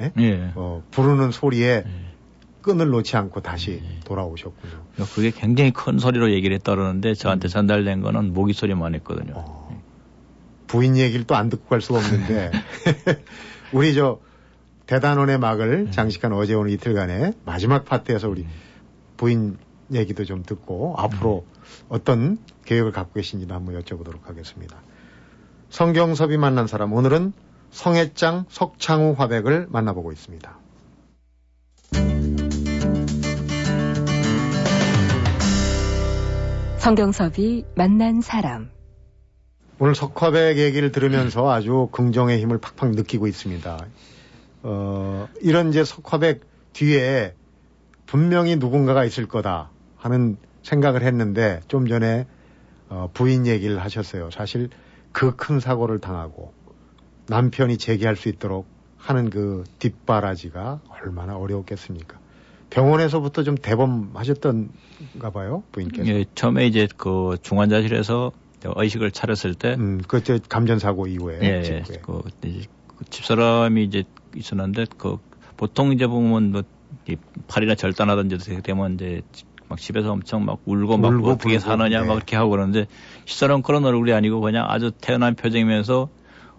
예? 0.00 0.12
예. 0.18 0.52
어, 0.54 0.82
부르는 0.90 1.30
소리에 1.30 1.84
예. 1.86 2.12
끈을 2.60 2.88
놓지 2.90 3.16
않고 3.16 3.40
다시 3.40 3.80
예. 3.82 4.00
돌아오셨군요. 4.04 5.06
그게 5.14 5.30
굉장히 5.30 5.72
큰 5.72 5.98
소리로 5.98 6.32
얘기를 6.32 6.54
했다 6.56 6.74
그러는데 6.74 7.14
저한테 7.14 7.48
음. 7.48 7.50
전달된 7.50 8.02
거는 8.02 8.32
모기 8.32 8.52
소리만 8.52 8.94
했거든요. 8.96 9.32
어, 9.36 9.82
부인 10.66 10.96
얘기를 10.96 11.24
또 11.26 11.34
안 11.34 11.48
듣고 11.48 11.68
갈 11.68 11.80
수가 11.80 11.98
없는데 12.00 12.50
우리 13.72 13.94
저 13.94 14.20
대단원의 14.92 15.38
막을 15.38 15.86
음. 15.86 15.90
장식한 15.90 16.34
어제 16.34 16.52
오늘 16.52 16.70
이틀간의 16.72 17.32
마지막 17.46 17.86
파트에서 17.86 18.28
우리 18.28 18.42
음. 18.42 18.50
부인 19.16 19.56
얘기도 19.90 20.26
좀 20.26 20.42
듣고 20.42 20.96
앞으로 20.98 21.46
어떤 21.88 22.36
계획을 22.66 22.92
갖고 22.92 23.14
계신지도 23.14 23.54
한번 23.54 23.80
여쭤보도록 23.80 24.24
하겠습니다. 24.24 24.76
성경섭이 25.70 26.36
만난 26.36 26.66
사람 26.66 26.92
오늘은 26.92 27.32
성애장 27.70 28.44
석창우 28.50 29.14
화백을 29.16 29.68
만나보고 29.70 30.12
있습니다. 30.12 30.58
성경섭이 36.76 37.64
만난 37.76 38.20
사람. 38.20 38.68
오늘 39.78 39.94
석화백 39.94 40.58
얘기를 40.58 40.92
들으면서 40.92 41.50
아주 41.50 41.88
긍정의 41.92 42.42
힘을 42.42 42.58
팍팍 42.58 42.90
느끼고 42.90 43.26
있습니다. 43.26 43.86
어, 44.62 45.28
이런 45.40 45.70
이제 45.70 45.84
석화백 45.84 46.40
뒤에 46.72 47.34
분명히 48.06 48.56
누군가가 48.56 49.04
있을 49.04 49.26
거다 49.26 49.70
하는 49.96 50.36
생각을 50.62 51.02
했는데 51.02 51.60
좀 51.68 51.86
전에 51.86 52.26
어, 52.88 53.10
부인 53.12 53.46
얘기를 53.46 53.80
하셨어요. 53.80 54.30
사실 54.30 54.68
그 55.12 55.36
큰 55.36 55.60
사고를 55.60 55.98
당하고 56.00 56.52
남편이 57.28 57.78
재기할 57.78 58.16
수 58.16 58.28
있도록 58.28 58.66
하는 58.96 59.30
그 59.30 59.64
뒷바라지가 59.78 60.80
얼마나 60.88 61.36
어려웠겠습니까? 61.36 62.18
병원에서부터 62.70 63.42
좀 63.42 63.56
대범하셨던가 63.56 65.30
봐요, 65.32 65.62
부인께서. 65.72 66.08
예, 66.08 66.24
처음에 66.34 66.66
이제 66.66 66.88
그 66.96 67.36
중환자실에서 67.42 68.32
의식을 68.64 69.10
차렸을 69.10 69.54
때. 69.54 69.74
음, 69.74 70.00
그때 70.08 70.38
감전사고 70.48 71.06
이후에. 71.06 71.40
예, 71.42 71.62
예 71.64 71.82
그, 72.00 72.22
그 72.40 73.04
집사람이 73.10 73.84
이제 73.84 74.04
있었는데, 74.36 74.86
그, 74.98 75.18
보통 75.56 75.92
이제 75.92 76.06
보면 76.06 76.52
뭐, 76.52 76.62
이 77.08 77.16
팔이나 77.48 77.74
절단하든지 77.74 78.62
되면 78.62 78.94
이제 78.94 79.22
막 79.68 79.78
집에서 79.78 80.12
엄청 80.12 80.44
막 80.44 80.58
울고 80.66 80.98
막 80.98 81.08
울고 81.08 81.30
어떻게 81.30 81.58
사느냐 81.58 82.02
네. 82.02 82.06
막 82.06 82.14
그렇게 82.14 82.36
하고 82.36 82.50
그러는데 82.50 82.86
집사람 83.24 83.62
그런 83.62 83.82
얼굴이 83.86 84.12
아니고 84.12 84.42
그냥 84.42 84.66
아주 84.68 84.92
태어난 85.00 85.34
표정이면서 85.34 86.10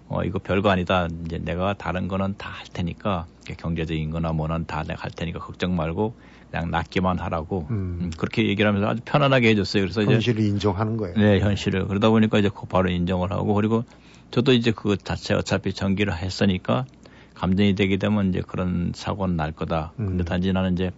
어, 0.08 0.24
이거 0.24 0.40
별거 0.40 0.70
아니다. 0.70 1.08
이제 1.26 1.38
내가 1.38 1.74
다른 1.74 2.08
거는 2.08 2.36
다 2.38 2.50
할 2.50 2.68
테니까, 2.72 3.26
경제적인 3.58 4.12
거나 4.12 4.32
뭐는 4.32 4.66
다 4.66 4.84
내가 4.84 5.04
할 5.04 5.12
테니까 5.12 5.40
걱정 5.40 5.76
말고, 5.76 6.14
그냥 6.52 6.70
낫기만 6.72 7.20
하라고, 7.20 7.68
음. 7.72 8.00
음, 8.02 8.12
그렇게 8.18 8.48
얘기를 8.48 8.68
하면서 8.68 8.88
아주 8.88 9.02
편안하게 9.04 9.50
해줬어요. 9.50 9.84
그래서 9.84 10.04
현실을 10.04 10.40
이제. 10.42 10.50
인정하는 10.50 10.98
거예요. 10.98 11.16
네, 11.16 11.40
현실을. 11.40 11.88
그러다 11.88 12.10
보니까 12.10 12.38
이제 12.40 12.50
바로 12.70 12.90
인정을 12.90 13.32
하고, 13.32 13.54
그리고 13.54 13.84
저도 14.32 14.54
이제 14.54 14.72
그 14.72 14.98
자체 14.98 15.34
어차피 15.34 15.74
전기를 15.74 16.16
했으니까, 16.16 16.86
감정이 17.34 17.76
되게 17.76 17.98
되면 17.98 18.30
이제 18.30 18.42
그런 18.46 18.92
사고는 18.96 19.36
날 19.36 19.52
거다. 19.52 19.94
음. 20.00 20.08
근데 20.08 20.24
단지 20.24 20.52
나는 20.54 20.74
이제 20.74 20.92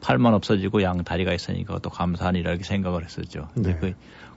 팔만 0.00 0.34
없어지고 0.34 0.82
양 0.82 1.02
다리가 1.04 1.32
있으니까 1.32 1.78
또 1.80 1.90
감사한 1.90 2.34
일이라고 2.36 2.62
생각을 2.62 3.04
했었죠. 3.04 3.48
네. 3.54 3.76
그 3.80 3.94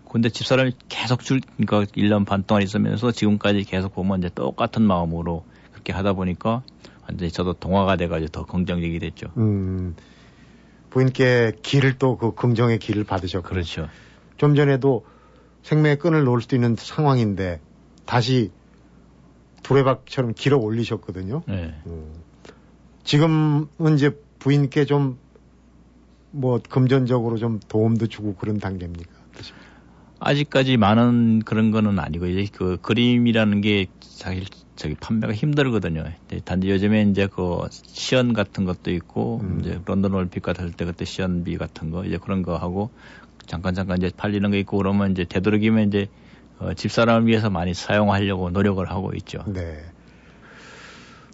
근데 0.09 0.29
집사람이 0.29 0.73
계속 0.89 1.21
줄, 1.21 1.41
그러니까 1.57 1.91
1년 1.93 2.25
반 2.25 2.43
동안 2.43 2.63
있으면서 2.63 3.11
지금까지 3.11 3.63
계속 3.63 3.93
보면 3.93 4.19
이제 4.19 4.29
똑같은 4.33 4.81
마음으로 4.81 5.43
그렇게 5.71 5.93
하다 5.93 6.13
보니까 6.13 6.63
완전히 7.07 7.31
저도 7.31 7.53
동화가 7.53 7.95
돼가지고 7.95 8.31
더 8.31 8.45
긍정적이 8.45 8.97
됐죠. 8.99 9.27
음, 9.37 9.95
부인께 10.89 11.53
길을 11.61 11.97
또 11.99 12.17
그 12.17 12.33
긍정의 12.33 12.79
길을 12.79 13.03
받으셨고. 13.03 13.47
그렇죠. 13.47 13.87
좀 14.37 14.55
전에도 14.55 15.05
생명의 15.63 15.99
끈을 15.99 16.23
놓을 16.23 16.41
수도 16.41 16.55
있는 16.55 16.75
상황인데 16.75 17.61
다시 18.05 18.51
두레박처럼 19.63 20.33
길어 20.33 20.57
올리셨거든요. 20.57 21.43
네. 21.47 21.73
음. 21.85 22.13
지금은 23.03 23.95
이제 23.95 24.11
부인께 24.39 24.85
좀 24.85 25.17
뭐 26.31 26.59
금전적으로 26.67 27.37
좀 27.37 27.59
도움도 27.67 28.07
주고 28.07 28.35
그런 28.35 28.59
단계입니까? 28.59 29.11
어떠십니까? 29.31 29.69
아직까지 30.19 30.77
많은 30.77 31.39
그런 31.43 31.71
거는 31.71 31.97
아니고 31.97 32.27
이제 32.27 32.51
그 32.53 32.77
그림이라는 32.81 33.61
게 33.61 33.87
사실 34.01 34.45
저기 34.75 34.95
판매가 34.95 35.33
힘들거든요. 35.33 36.03
단지 36.45 36.69
요즘에 36.69 37.03
이제 37.03 37.27
그 37.27 37.67
시연 37.71 38.33
같은 38.33 38.65
것도 38.65 38.91
있고 38.91 39.39
음. 39.43 39.59
이제 39.61 39.79
런던 39.85 40.13
올림픽 40.13 40.43
같을 40.43 40.71
때 40.71 40.85
그때 40.85 41.05
시연비 41.05 41.57
같은 41.57 41.89
거 41.89 42.05
이제 42.05 42.17
그런 42.17 42.43
거 42.43 42.57
하고 42.57 42.89
잠깐 43.45 43.73
잠깐 43.73 43.97
이제 43.97 44.11
팔리는 44.15 44.49
거 44.51 44.57
있고 44.57 44.77
그러면 44.77 45.11
이제 45.11 45.23
되도록이면 45.23 45.87
이제 45.87 46.07
어, 46.59 46.73
집사람을 46.73 47.27
위해서 47.27 47.49
많이 47.49 47.73
사용하려고 47.73 48.49
노력을 48.49 48.87
하고 48.89 49.11
있죠. 49.15 49.43
네. 49.47 49.79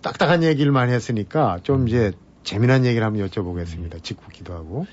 딱딱한 0.01 0.43
얘기를 0.43 0.71
많이 0.71 0.91
했으니까 0.93 1.59
좀 1.63 1.81
음. 1.81 1.87
이제 1.87 2.11
재미난 2.43 2.85
얘기를 2.85 3.05
한번 3.05 3.27
여쭤보겠습니다. 3.27 4.03
짓궂기도 4.03 4.53
하고 4.53 4.85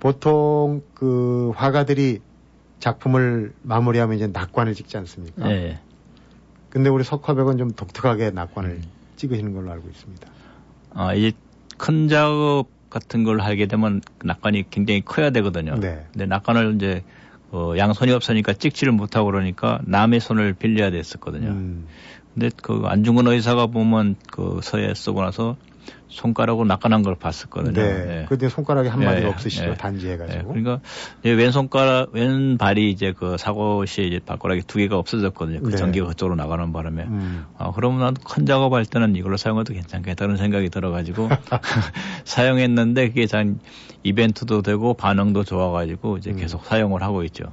보통 0.00 0.82
그 0.92 1.52
화가들이 1.56 2.20
작품을 2.78 3.54
마무리하면 3.62 4.16
이제 4.16 4.26
낙관을 4.26 4.74
찍지 4.74 4.98
않습니까? 4.98 5.48
네. 5.48 5.80
근데 6.68 6.90
우리 6.90 7.04
석화백은 7.04 7.56
좀 7.56 7.70
독특하게 7.70 8.32
낙관을 8.32 8.70
음. 8.70 8.82
찍으시는 9.16 9.54
걸로 9.54 9.72
알고 9.72 9.88
있습니다. 9.88 10.28
아, 10.90 11.14
이제 11.14 11.32
큰 11.78 12.08
작업 12.08 12.66
같은 12.90 13.24
걸 13.24 13.40
하게 13.40 13.66
되면 13.66 14.02
낙관이 14.22 14.70
굉장히 14.70 15.02
커야 15.02 15.30
되거든요. 15.30 15.76
네. 15.76 16.04
근데 16.12 16.26
낙관을 16.26 16.74
이제 16.74 17.02
어, 17.54 17.74
양손이 17.78 18.10
없으니까 18.10 18.52
찍지를 18.52 18.92
못하고 18.92 19.26
그러니까 19.26 19.78
남의 19.84 20.18
손을 20.18 20.54
빌려야 20.54 20.90
됐었거든요. 20.90 21.50
음. 21.50 21.86
근데 22.34 22.50
그 22.60 22.82
안중근 22.84 23.28
의사가 23.28 23.68
보면 23.68 24.16
그 24.28 24.58
서예 24.60 24.92
쓰고 24.94 25.22
나서 25.22 25.56
손가락으로 26.14 26.64
낚아난 26.64 27.02
걸 27.02 27.16
봤었거든요. 27.16 27.72
네. 27.72 28.20
예. 28.20 28.26
근데 28.28 28.48
손가락이 28.48 28.88
한 28.88 29.00
마디가 29.00 29.26
예, 29.26 29.30
없으시죠. 29.30 29.70
예. 29.70 29.74
단지해가지고. 29.74 30.38
예. 30.38 30.62
그러니까 30.62 30.80
왼 31.24 31.50
손가락, 31.50 32.10
왼 32.12 32.56
발이 32.56 32.90
이제 32.90 33.12
그 33.12 33.36
사고 33.36 33.84
시에 33.84 34.04
이제 34.04 34.20
발가락이 34.24 34.62
두 34.66 34.78
개가 34.78 34.96
없어졌거든요. 34.96 35.60
그 35.62 35.70
네. 35.70 35.76
전기가 35.76 36.06
그쪽으로 36.06 36.36
나가는 36.36 36.72
바람에. 36.72 37.02
음. 37.02 37.46
아, 37.58 37.72
그러면 37.74 38.14
큰 38.14 38.46
작업할 38.46 38.86
때는 38.86 39.16
이걸로 39.16 39.36
사용해도 39.36 39.74
괜찮겠다는 39.74 40.36
생각이 40.36 40.70
들어가지고 40.70 41.28
사용했는데 42.24 43.08
그게 43.08 43.26
참 43.26 43.58
이벤트도 44.04 44.62
되고 44.62 44.94
반응도 44.94 45.42
좋아가지고 45.42 46.18
이제 46.18 46.30
음. 46.30 46.36
계속 46.36 46.64
사용을 46.64 47.02
하고 47.02 47.24
있죠. 47.24 47.44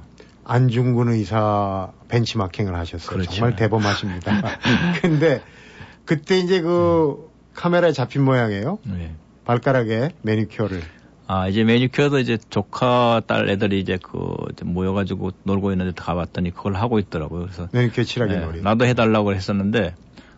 안중근 0.44 1.08
의사 1.08 1.90
벤치마킹을 2.08 2.76
하셨어요. 2.76 3.10
그렇죠. 3.10 3.32
정말 3.32 3.56
대범하십니다. 3.56 4.58
근데 5.02 5.42
그때 6.04 6.38
이제 6.38 6.60
그 6.60 7.28
음. 7.28 7.31
카메라에 7.54 7.92
잡힌 7.92 8.22
모양이에요. 8.24 8.78
네. 8.84 9.14
발가락에 9.44 10.10
매니큐어를. 10.22 10.80
아, 11.26 11.48
이제 11.48 11.64
매니큐어도 11.64 12.18
이제 12.18 12.38
조카 12.50 13.22
딸 13.26 13.48
애들이 13.48 13.80
이제 13.80 13.98
그 14.02 14.34
모여가지고 14.62 15.30
놀고 15.44 15.72
있는데 15.72 15.92
가봤더니 15.94 16.50
그걸 16.50 16.74
하고 16.74 16.98
있더라고요. 16.98 17.42
그래서. 17.42 17.68
매니큐어 17.72 18.04
칠하기 18.04 18.34
네, 18.34 18.40
놀이. 18.40 18.62
나도 18.62 18.84
해달라고 18.84 19.34
했었는데 19.34 19.94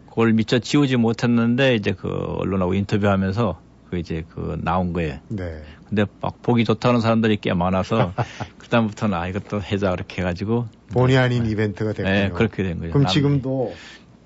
그걸 0.09 0.33
미처 0.33 0.59
지우지 0.59 0.97
못했는데 0.97 1.75
이제 1.75 1.93
그 1.93 2.09
언론하고 2.09 2.75
인터뷰하면서 2.75 3.61
그 3.91 3.99
이제 3.99 4.25
그 4.29 4.59
나온 4.63 4.93
거예요. 4.93 5.19
네. 5.29 5.63
근데 5.89 6.07
막 6.21 6.41
보기 6.43 6.65
좋다는 6.65 7.01
사람들이 7.01 7.39
꽤 7.41 7.53
많아서 7.55 8.13
그다음부터는 8.59 9.17
아 9.17 9.27
이것도 9.29 9.63
해자 9.63 9.91
그렇게 9.91 10.23
해가지고 10.23 10.67
본의 10.93 11.17
아닌 11.19 11.45
네. 11.45 11.51
이벤트가 11.51 11.93
됐군요. 11.93 12.09
네, 12.11 12.31
그렇게 12.31 12.63
된 12.63 12.79
거죠. 12.79 12.93
그럼 12.93 13.07
지금도 13.07 13.75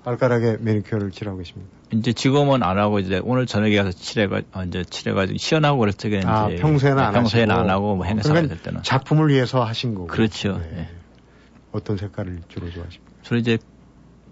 발가락에 0.09 0.57
매니큐어를 0.59 1.11
칠하고 1.11 1.37
계십니까? 1.37 1.71
이제 1.91 2.13
지금은 2.13 2.63
안 2.63 2.79
하고 2.79 2.99
이제 2.99 3.21
오늘 3.23 3.45
저녁에 3.45 3.75
가서 3.75 3.91
칠해가 3.91 4.41
어, 4.53 4.63
이제 4.63 4.83
칠해가지고 4.83 5.37
시연하고 5.37 5.79
그랬죠. 5.79 6.07
이제 6.07 6.21
아, 6.25 6.47
평소에는 6.47 7.03
안 7.03 7.13
평소에는 7.13 7.55
안 7.55 7.69
하고 7.69 7.95
뭐 7.95 8.05
행사 8.05 8.29
그러니까 8.29 8.55
할 8.55 8.61
때는 8.61 8.83
작품을 8.83 9.29
위해서 9.29 9.63
하신 9.63 9.93
거고. 9.93 10.07
그렇죠. 10.07 10.57
네. 10.57 10.69
네. 10.71 10.89
어떤 11.71 11.97
색깔을 11.97 12.39
주로 12.47 12.71
좋아하십니까? 12.71 13.11
주로 13.21 13.39
이제 13.39 13.59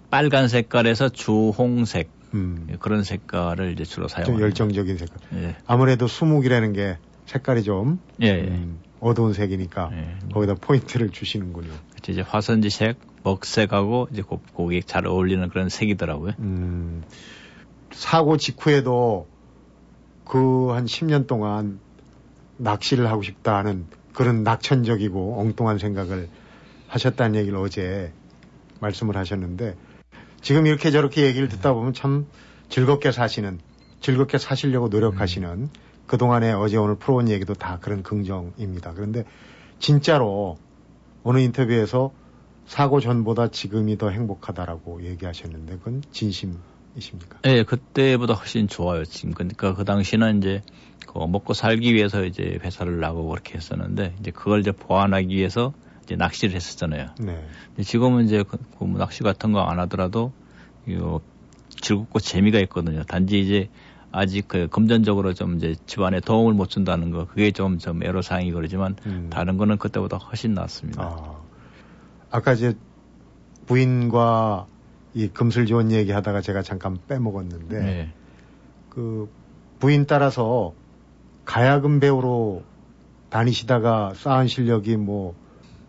빨간 0.09 0.47
색깔에서 0.47 1.09
주홍색 1.09 2.09
음. 2.33 2.67
그런 2.79 3.03
색깔을 3.03 3.73
이제 3.73 3.83
주로 3.83 4.07
사용합니다. 4.07 4.43
열정적인 4.43 4.97
색깔. 4.97 5.19
예. 5.35 5.55
아무래도 5.67 6.07
수묵이라는 6.07 6.73
게 6.73 6.97
색깔이 7.25 7.63
좀 7.63 7.99
예, 8.21 8.27
예. 8.27 8.41
음, 8.41 8.79
어두운 8.99 9.33
색이니까 9.33 9.89
예. 9.93 10.15
거기다 10.33 10.55
포인트를 10.55 11.09
주시는군요. 11.11 11.71
그렇죠. 11.91 12.11
이제 12.11 12.21
화선지색, 12.21 12.97
먹색하고 13.23 14.07
이제 14.11 14.23
고객 14.53 14.87
잘 14.87 15.05
어울리는 15.05 15.47
그런 15.49 15.69
색이더라고요. 15.69 16.33
음. 16.39 17.03
사고 17.91 18.37
직후에도 18.37 19.27
그 20.25 20.71
한 20.71 20.85
10년 20.85 21.25
동안 21.25 21.79
낚시를 22.57 23.07
하고 23.09 23.23
싶다는 23.23 23.85
그런 24.13 24.43
낙천적이고 24.43 25.39
엉뚱한 25.39 25.77
생각을 25.77 26.27
하셨다는 26.87 27.39
얘기를 27.39 27.57
어제 27.57 28.11
말씀을 28.79 29.15
하셨는데 29.15 29.75
지금 30.41 30.65
이렇게 30.67 30.91
저렇게 30.91 31.23
얘기를 31.23 31.47
듣다 31.49 31.73
보면 31.73 31.93
참 31.93 32.25
즐겁게 32.69 33.11
사시는 33.11 33.59
즐겁게 34.01 34.37
사시려고 34.37 34.87
노력하시는 34.89 35.49
음. 35.49 35.69
그동안에 36.07 36.53
어제 36.53 36.77
오늘 36.77 36.95
풀어온 36.95 37.29
얘기도 37.29 37.53
다 37.53 37.79
그런 37.81 38.01
긍정입니다. 38.03 38.93
그런데 38.93 39.25
진짜로 39.79 40.57
어느 41.23 41.39
인터뷰에서 41.39 42.11
사고 42.65 42.99
전보다 42.99 43.49
지금이 43.49 43.97
더 43.97 44.09
행복하다라고 44.09 45.03
얘기하셨는데 45.03 45.77
그건 45.77 46.01
진심이십니까? 46.11 47.39
네, 47.43 47.63
그때보다 47.63 48.33
훨씬 48.33 48.67
좋아요. 48.67 49.05
지금 49.05 49.33
그러니까 49.33 49.73
그 49.73 49.85
당시는 49.85 50.39
이제 50.39 50.61
그 51.05 51.17
먹고 51.19 51.53
살기 51.53 51.93
위해서 51.93 52.25
이제 52.25 52.59
회사를 52.63 52.99
나가고 52.99 53.29
그렇게 53.29 53.55
했었는데 53.55 54.15
이제 54.19 54.31
그걸 54.31 54.59
이제 54.61 54.71
보완하기 54.71 55.33
위해서 55.35 55.73
이제 56.03 56.15
낚시를 56.15 56.55
했었잖아요. 56.55 57.07
네. 57.19 57.45
지금은 57.83 58.25
이제 58.25 58.43
그, 58.43 58.57
그뭐 58.77 58.97
낚시 58.97 59.23
같은 59.23 59.51
거 59.51 59.61
안 59.61 59.79
하더라도 59.79 60.31
이거 60.87 61.21
즐겁고 61.69 62.19
재미가 62.19 62.59
있거든요. 62.61 63.03
단지 63.03 63.39
이제 63.39 63.69
아직 64.11 64.47
그 64.47 64.67
금전적으로 64.67 65.33
좀 65.33 65.57
이제 65.57 65.75
집안에 65.85 66.19
도움을 66.19 66.53
못 66.53 66.69
준다는 66.69 67.11
거 67.11 67.25
그게 67.25 67.51
좀좀 67.51 68.03
애로사항이 68.03 68.51
그러지만 68.51 68.95
음. 69.05 69.29
다른 69.29 69.57
거는 69.57 69.77
그때보다 69.77 70.17
훨씬 70.17 70.53
낫습니다. 70.53 71.03
아. 71.03 71.41
아까 72.31 72.53
이제 72.53 72.75
부인과 73.65 74.67
이 75.13 75.27
금슬 75.27 75.65
좋은 75.65 75.91
얘기 75.91 76.11
하다가 76.11 76.41
제가 76.41 76.61
잠깐 76.61 76.97
빼먹었는데 77.07 77.79
네. 77.79 78.13
그 78.89 79.29
부인 79.79 80.05
따라서 80.05 80.73
가야금 81.45 81.99
배우로 81.99 82.63
다니시다가 83.29 84.13
쌓은 84.15 84.47
실력이 84.47 84.97
뭐 84.97 85.35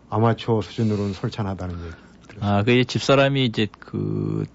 아마추어 0.09 0.61
수준으로는 0.61 1.13
솔찬하다는 1.13 1.75
얘기 1.75 1.95
들었어요. 2.27 2.57
아, 2.57 2.63
그 2.63 2.83
집사람이 2.85 3.45
이제 3.45 3.67
그, 3.79 4.45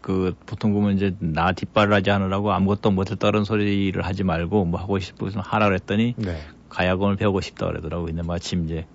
그, 0.00 0.34
보통 0.46 0.72
보면 0.72 0.96
이제 0.96 1.14
나 1.18 1.52
뒷발을 1.52 1.92
하지 1.92 2.10
않으라고 2.10 2.52
아무것도 2.52 2.90
못했다는 2.90 3.44
소리를 3.44 4.00
하지 4.04 4.24
말고 4.24 4.64
뭐 4.64 4.80
하고 4.80 4.98
싶으면 4.98 5.34
하라 5.36 5.68
그랬더니 5.68 6.14
네. 6.16 6.38
가야금을 6.68 7.16
배우고 7.16 7.40
싶다 7.40 7.66
그러더라고요. 7.66 8.06
근데 8.06 8.22
마침 8.22 8.64
이제 8.64 8.86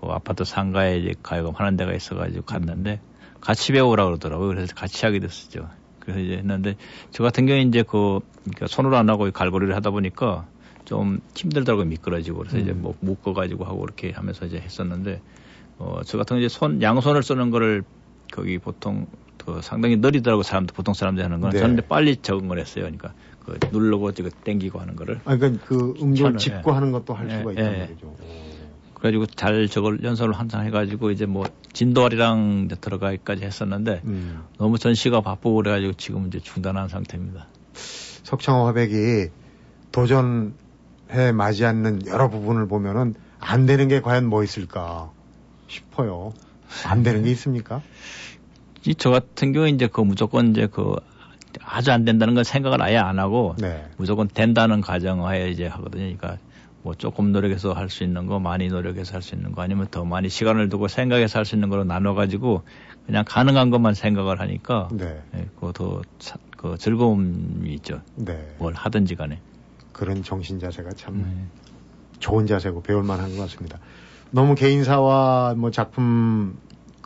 그 0.00 0.08
아파트 0.08 0.44
상가에 0.44 0.98
이제 0.98 1.14
가야금 1.22 1.52
하는 1.54 1.76
데가 1.76 1.92
있어가지고 1.94 2.44
갔는데 2.44 3.00
같이 3.40 3.72
배우라 3.72 4.04
그러더라고요. 4.04 4.48
그래서 4.48 4.74
같이 4.74 5.04
하게 5.06 5.18
됐었죠. 5.20 5.68
그래서 6.00 6.20
이제 6.20 6.36
했는데 6.36 6.76
저 7.10 7.22
같은 7.22 7.46
경우에 7.46 7.62
이제 7.62 7.82
그 7.82 8.20
그러니까 8.44 8.66
손으로 8.66 8.96
안 8.96 9.08
하고 9.08 9.30
갈고리를 9.30 9.74
하다 9.74 9.90
보니까 9.90 10.46
좀 10.84 11.20
힘들더라고요. 11.36 11.86
미끄러지고 11.86 12.38
그래서 12.38 12.56
음. 12.56 12.62
이제 12.62 12.72
뭐 12.72 12.94
묶어가지고 13.00 13.64
하고 13.64 13.84
이렇게 13.84 14.10
하면서 14.10 14.44
이제 14.46 14.58
했었는데 14.58 15.20
어 15.78 16.00
저 16.04 16.18
같은 16.18 16.36
경우 16.36 16.40
이제 16.44 16.48
손 16.48 16.82
양손을 16.82 17.22
쓰는 17.22 17.50
거를 17.50 17.82
거기 18.32 18.58
보통 18.58 19.06
그 19.44 19.60
상당히 19.62 19.96
느리더라고 19.96 20.42
사람들 20.42 20.74
보통 20.74 20.94
사람들이 20.94 21.22
하는 21.22 21.40
거는 21.40 21.52
네. 21.52 21.58
저는 21.58 21.82
빨리 21.88 22.16
적응을 22.16 22.58
했어요. 22.58 22.84
그러니까 22.84 23.12
그 23.44 23.58
누르고 23.72 24.12
지금 24.12 24.30
땡기고 24.44 24.78
하는 24.78 24.96
거를. 24.96 25.20
아 25.24 25.36
그러니까 25.36 25.64
그 25.66 25.94
음절 26.00 26.36
짚고 26.36 26.70
예. 26.70 26.74
하는 26.74 26.92
것도 26.92 27.14
할 27.14 27.30
수가 27.30 27.50
예. 27.50 27.52
있다는 27.52 27.80
예. 27.80 27.86
거죠. 27.86 28.16
그래가지고 28.94 29.26
잘 29.26 29.66
저걸 29.66 30.04
연설을 30.04 30.34
한창 30.34 30.66
해가지고 30.66 31.10
이제 31.10 31.24
뭐 31.24 31.46
진도아리랑 31.72 32.68
들어가기까지 32.80 33.44
했었는데 33.44 34.02
음. 34.04 34.42
너무 34.58 34.78
전시가 34.78 35.22
바쁘고 35.22 35.56
그래가지고 35.56 35.94
지금 35.94 36.26
이제 36.26 36.38
중단한 36.38 36.88
상태입니다. 36.88 37.46
석창호 37.72 38.66
화백이 38.66 39.30
도전해 39.90 41.32
맞지 41.34 41.64
않는 41.64 42.06
여러 42.06 42.28
부분을 42.28 42.68
보면은 42.68 43.14
안 43.40 43.64
되는 43.64 43.88
게 43.88 44.02
과연 44.02 44.26
뭐 44.26 44.44
있을까 44.44 45.10
싶어요. 45.66 46.34
안 46.84 47.02
되는 47.02 47.24
게 47.24 47.30
있습니까? 47.30 47.82
이저 48.86 49.10
같은 49.10 49.52
경우에 49.52 49.70
이제 49.70 49.86
그 49.86 50.00
무조건 50.00 50.50
이제 50.50 50.66
그 50.66 50.96
아주 51.62 51.92
안 51.92 52.04
된다는 52.04 52.34
건 52.34 52.44
생각을 52.44 52.80
아예 52.82 52.96
안 52.96 53.18
하고 53.18 53.54
네. 53.58 53.86
무조건 53.96 54.28
된다는 54.28 54.80
가정하에 54.80 55.50
이제 55.50 55.66
하거든요. 55.66 56.02
그러니까 56.04 56.38
뭐 56.82 56.94
조금 56.94 57.32
노력해서 57.32 57.74
할 57.74 57.90
수 57.90 58.04
있는 58.04 58.26
거, 58.26 58.40
많이 58.40 58.68
노력해서 58.68 59.12
할 59.12 59.20
수 59.20 59.34
있는 59.34 59.52
거, 59.52 59.60
아니면 59.60 59.86
더 59.90 60.04
많이 60.04 60.30
시간을 60.30 60.70
두고 60.70 60.88
생각해서 60.88 61.38
할 61.38 61.44
수 61.44 61.54
있는 61.54 61.68
거로 61.68 61.84
나눠가지고 61.84 62.62
그냥 63.04 63.24
가능한 63.26 63.68
것만 63.70 63.92
생각을 63.94 64.40
하니까 64.40 64.88
네. 64.92 65.20
네 65.32 65.46
그더 65.60 66.00
그 66.56 66.76
즐거움이 66.78 67.70
있죠. 67.74 68.00
네. 68.14 68.54
뭘 68.58 68.72
하든지 68.74 69.14
간에. 69.16 69.40
그런 69.92 70.22
정신 70.22 70.58
자세가 70.58 70.92
참 70.92 71.18
네. 71.18 71.24
좋은 72.18 72.46
자세고 72.46 72.82
배울 72.82 73.02
만한 73.02 73.36
것 73.36 73.42
같습니다. 73.42 73.78
너무 74.30 74.54
개인사와 74.54 75.54
뭐 75.58 75.70
작품 75.70 76.58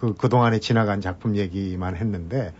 그 0.04 0.14
그동안에 0.14 0.58
지나간 0.60 1.00
작품 1.00 1.36
얘기만 1.36 1.96
했는데 1.96 2.52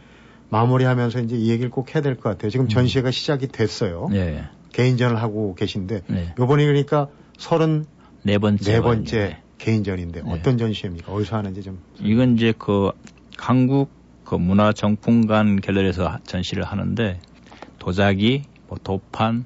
마무리하면서 0.48 1.20
이제 1.20 1.36
이 1.36 1.50
얘기를 1.50 1.70
꼭 1.70 1.94
해야 1.94 2.02
될 2.02 2.16
것 2.16 2.22
같아요. 2.30 2.50
지금 2.50 2.66
음. 2.66 2.68
전시회가 2.68 3.10
시작이 3.10 3.48
됐어요. 3.48 4.08
네. 4.10 4.44
개인전을 4.72 5.20
하고 5.20 5.54
계신데 5.54 6.02
네. 6.06 6.34
요번에 6.38 6.64
그러니까 6.64 7.08
서른 7.38 7.84
네 8.22 8.38
번째 8.38 8.72
네 8.72 8.80
번째 8.80 9.18
네. 9.18 9.38
개인전인데 9.58 10.22
네. 10.22 10.30
어떤 10.30 10.56
전시회입니까? 10.58 11.12
어디서 11.12 11.36
하는지 11.36 11.62
좀 11.62 11.78
이건 12.00 12.34
이제 12.34 12.54
그 12.56 12.90
한국 13.36 13.90
그 14.24 14.34
문화정품관 14.36 15.60
갤러리에서 15.60 16.18
전시를 16.24 16.64
하는데 16.64 17.20
도자기, 17.78 18.44
뭐 18.68 18.78
도판, 18.82 19.44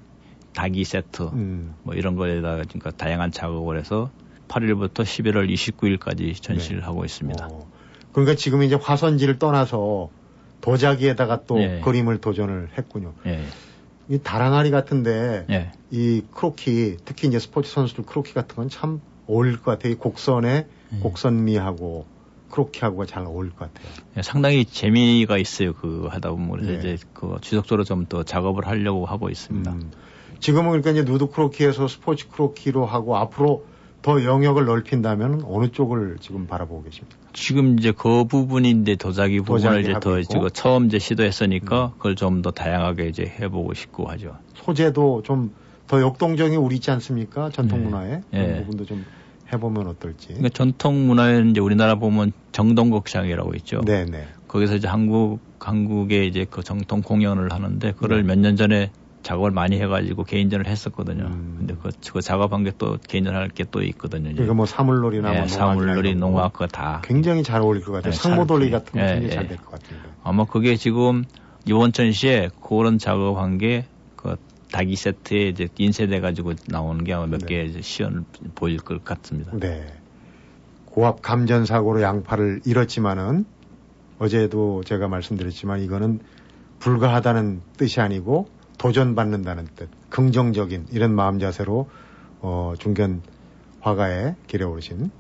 닭이 0.54 0.84
세트 0.84 1.22
음. 1.32 1.74
뭐 1.82 1.94
이런 1.94 2.14
거에다가 2.14 2.62
그러니까 2.62 2.90
다양한 2.92 3.32
작업을 3.32 3.78
해서 3.78 4.11
8일부터 4.48 5.02
11월 5.02 5.52
29일까지 5.52 6.40
전시를 6.40 6.80
네. 6.80 6.84
하고 6.84 7.04
있습니다. 7.04 7.48
어. 7.50 7.77
그러니까 8.12 8.34
지금 8.36 8.62
이제 8.62 8.74
화선지를 8.74 9.38
떠나서 9.38 10.10
도자기에다가 10.60 11.44
또 11.44 11.56
네. 11.56 11.80
그림을 11.80 12.18
도전을 12.18 12.70
했군요. 12.76 13.14
네. 13.24 13.42
이 14.08 14.18
달항아리 14.18 14.70
같은데 14.70 15.44
예. 15.50 15.70
이 15.90 16.22
크로키 16.34 16.96
특히 17.04 17.28
이제 17.28 17.38
스포츠 17.38 17.70
선수들 17.70 18.04
크로키 18.04 18.32
같은 18.32 18.56
건 18.56 18.68
참 18.68 19.00
어울릴 19.26 19.58
것 19.58 19.72
같아요. 19.72 19.92
이 19.92 19.96
곡선에 19.96 20.66
예. 20.94 20.98
곡선미하고 21.00 22.06
크로키하고가 22.50 23.04
잘 23.04 23.26
어울릴 23.26 23.52
것 23.52 23.72
같아요. 23.72 23.92
예, 24.16 24.22
상당히 24.22 24.64
재미가 24.64 25.36
있어요. 25.36 25.74
그 25.74 26.06
하다 26.10 26.30
보면 26.30 26.50
그래서 26.52 26.72
예. 26.72 26.78
이제 26.78 26.96
그 27.12 27.36
지속적으로 27.42 27.84
좀 27.84 28.06
더 28.06 28.22
작업을 28.22 28.66
하려고 28.66 29.04
하고 29.04 29.28
있습니다. 29.28 29.70
음. 29.70 29.90
지금은 30.40 30.70
그러니까 30.70 30.92
이제 30.92 31.02
누드 31.02 31.26
크로키에서 31.26 31.88
스포츠 31.88 32.28
크로키로 32.30 32.86
하고 32.86 33.16
앞으로 33.18 33.64
더 34.02 34.24
영역을 34.24 34.64
넓힌다면 34.64 35.42
어느 35.44 35.68
쪽을 35.70 36.18
지금 36.20 36.46
바라보고 36.46 36.84
계십니까? 36.84 37.16
지금 37.32 37.78
이제 37.78 37.92
그 37.92 38.24
부분인데 38.24 38.96
도자기 38.96 39.40
부분을 39.40 39.80
이제 39.80 39.94
더 40.00 40.20
지금 40.22 40.48
처음 40.50 40.87
이제 40.87 40.98
시도했으니까 40.98 41.87
음. 41.87 41.90
그걸 41.96 42.16
좀 42.16 42.42
더 42.42 42.50
다양하게 42.50 43.08
이제 43.08 43.24
해보고 43.40 43.74
싶고 43.74 44.06
하죠. 44.06 44.37
소재도 44.54 45.22
좀 45.24 45.50
더 45.88 46.02
역동적인 46.02 46.58
우리 46.58 46.76
있지 46.76 46.90
않습니까? 46.92 47.50
전통 47.50 47.78
네. 47.78 47.84
문화에 47.87 48.11
네. 48.30 48.46
그런 48.46 48.56
부분도 48.58 48.84
좀 48.84 49.04
해보면 49.52 49.87
어떨지. 49.87 50.28
그러니까 50.28 50.50
전통 50.50 51.06
문화에 51.06 51.40
이제 51.50 51.61
우리나라 51.61 51.94
보면 51.94 52.32
정동극장이라고 52.52 53.54
있죠. 53.56 53.80
네네. 53.80 54.11
네. 54.11 54.28
거기서 54.46 54.76
이제 54.76 54.87
한국 54.87 55.40
한국에 55.58 56.26
이제 56.26 56.46
그 56.48 56.62
정통 56.62 57.00
공연을 57.00 57.52
하는데 57.52 57.92
그걸 57.92 58.18
네. 58.18 58.22
몇년 58.22 58.56
전에 58.56 58.90
작업을 59.22 59.50
많이 59.50 59.81
해가지고 59.81 60.24
개인전을 60.24 60.66
했었거든요. 60.66 61.24
음. 61.26 61.57
근데 61.59 61.74
그, 61.83 61.90
그 62.12 62.20
작업한 62.20 62.64
게 62.64 62.72
또 62.78 62.98
개인전 63.09 63.35
할 63.35 63.48
게 63.50 63.64
또 63.70 63.83
있거든요. 63.83 64.31
그러니까 64.31 64.54
뭐 64.54 64.66
사물놀이나 64.66 65.31
네, 65.33 65.38
뭐 65.40 65.48
사물놀이, 65.48 66.14
농악 66.14 66.52
그거 66.52 66.66
다 66.66 67.02
굉장히 67.04 67.42
잘 67.42 67.61
어울릴 67.61 67.83
것 67.85 67.92
같아요. 67.92 68.12
네, 68.12 68.16
상모돌리 68.16 68.70
같은 68.70 68.92
거 68.92 68.98
네, 69.00 69.07
굉장히 69.14 69.28
네. 69.28 69.35
잘될 69.35 69.57
것 69.59 69.70
같은데. 69.72 70.02
아마 70.22 70.44
그게 70.44 70.76
지금 70.76 71.24
이번 71.66 71.92
전시에 71.92 72.50
그런 72.62 72.98
작업한 72.98 73.59
게 73.59 73.87
그 74.16 74.37
닭이 74.72 74.96
세트에 74.96 75.48
이제 75.48 75.68
인쇄돼 75.78 76.20
가지고 76.20 76.52
나오는 76.66 77.02
게 77.04 77.14
아마 77.14 77.26
몇개 77.26 77.70
네. 77.72 77.81
시연을 77.81 78.24
보일 78.54 78.78
것 78.78 79.02
같습니다. 79.04 79.52
네. 79.57 79.87
고압 80.87 81.22
감전 81.22 81.64
사고로 81.64 82.02
양팔을 82.02 82.62
잃었지만은 82.66 83.44
어제도 84.18 84.83
제가 84.85 85.07
말씀드렸지만 85.09 85.81
이거는 85.83 86.20
불가하다는 86.81 87.61
뜻이 87.76 88.00
아니고 88.00 88.48
도전받는다는 88.78 89.68
뜻, 89.76 89.88
긍정적인 90.10 90.86
이런 90.92 91.14
마음 91.14 91.38
자세로 91.38 91.88
어, 92.40 92.74
중견 92.78 93.22
화가의 93.80 94.36
길에 94.46 94.64
오르신 94.64 95.10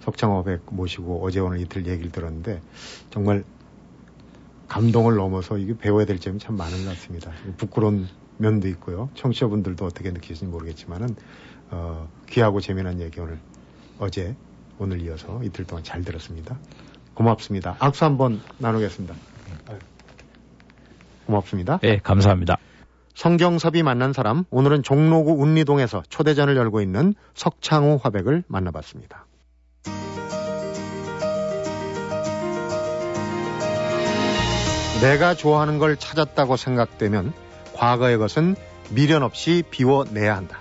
석창호 0.00 0.44
백 0.44 0.62
모시고 0.70 1.24
어제 1.24 1.40
오늘 1.40 1.60
이틀 1.60 1.86
얘기를 1.86 2.10
들었는데 2.12 2.60
정말 3.10 3.44
감동을 4.68 5.16
넘어서 5.16 5.58
이게 5.58 5.76
배워야 5.76 6.04
될 6.04 6.18
점이 6.18 6.38
참 6.38 6.56
많은 6.56 6.84
것 6.84 6.90
같습니다. 6.90 7.32
부끄러운 7.56 8.06
면도 8.36 8.68
있고요. 8.68 9.08
청취자분들도 9.14 9.84
어떻게 9.84 10.10
느끼실지 10.10 10.44
모르겠지만은 10.46 11.16
어, 11.70 12.08
귀하고 12.28 12.60
재미난 12.60 13.00
얘기 13.00 13.20
오늘 13.20 13.38
어제 13.98 14.36
오늘 14.78 15.00
이어서 15.02 15.42
이틀 15.42 15.64
동안 15.64 15.82
잘 15.82 16.02
들었습니다. 16.02 16.58
고맙습니다. 17.14 17.76
악수 17.80 18.04
한번 18.04 18.40
나누겠습니다. 18.58 19.14
고맙습니다. 21.26 21.78
네, 21.82 21.98
감사합니다. 22.02 22.57
성경섭이 23.18 23.82
만난 23.82 24.12
사람, 24.12 24.44
오늘은 24.48 24.84
종로구 24.84 25.32
운리동에서 25.42 26.04
초대전을 26.08 26.56
열고 26.56 26.80
있는 26.80 27.14
석창호 27.34 27.98
화백을 28.00 28.44
만나봤습니다. 28.46 29.26
내가 35.02 35.34
좋아하는 35.34 35.80
걸 35.80 35.96
찾았다고 35.96 36.56
생각되면 36.56 37.32
과거의 37.74 38.18
것은 38.18 38.54
미련 38.90 39.24
없이 39.24 39.64
비워내야 39.68 40.36
한다. 40.36 40.60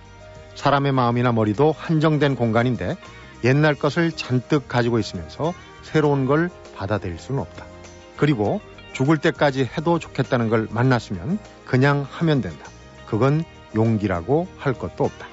사람의 0.55 0.93
마음이나 0.93 1.31
머리도 1.31 1.75
한정된 1.77 2.35
공간인데 2.35 2.97
옛날 3.43 3.75
것을 3.75 4.11
잔뜩 4.11 4.67
가지고 4.67 4.97
있으면서 4.97 5.53
새로운 5.83 6.25
걸 6.25 6.49
받아들일 6.75 7.19
수는 7.19 7.39
없다. 7.39 7.65
그리고 8.17 8.61
죽을 8.97 9.19
때까지 9.19 9.69
해도 9.77 9.99
좋겠다는 9.99 10.49
걸 10.49 10.67
만났으면 10.71 11.37
그냥 11.65 12.07
하면 12.09 12.41
된다. 12.41 12.65
그건 13.05 13.43
용기라고 13.75 14.47
할 14.57 14.73
것도 14.73 15.03
없다. 15.03 15.27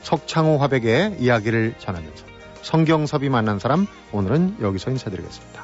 석창호 0.00 0.56
화백의 0.56 1.16
이야기를 1.18 1.74
전하면서 1.78 2.24
성경섭이 2.62 3.28
만난 3.28 3.58
사람 3.58 3.86
오늘은 4.10 4.56
여기서 4.62 4.90
인사드리겠습니다. 4.90 5.57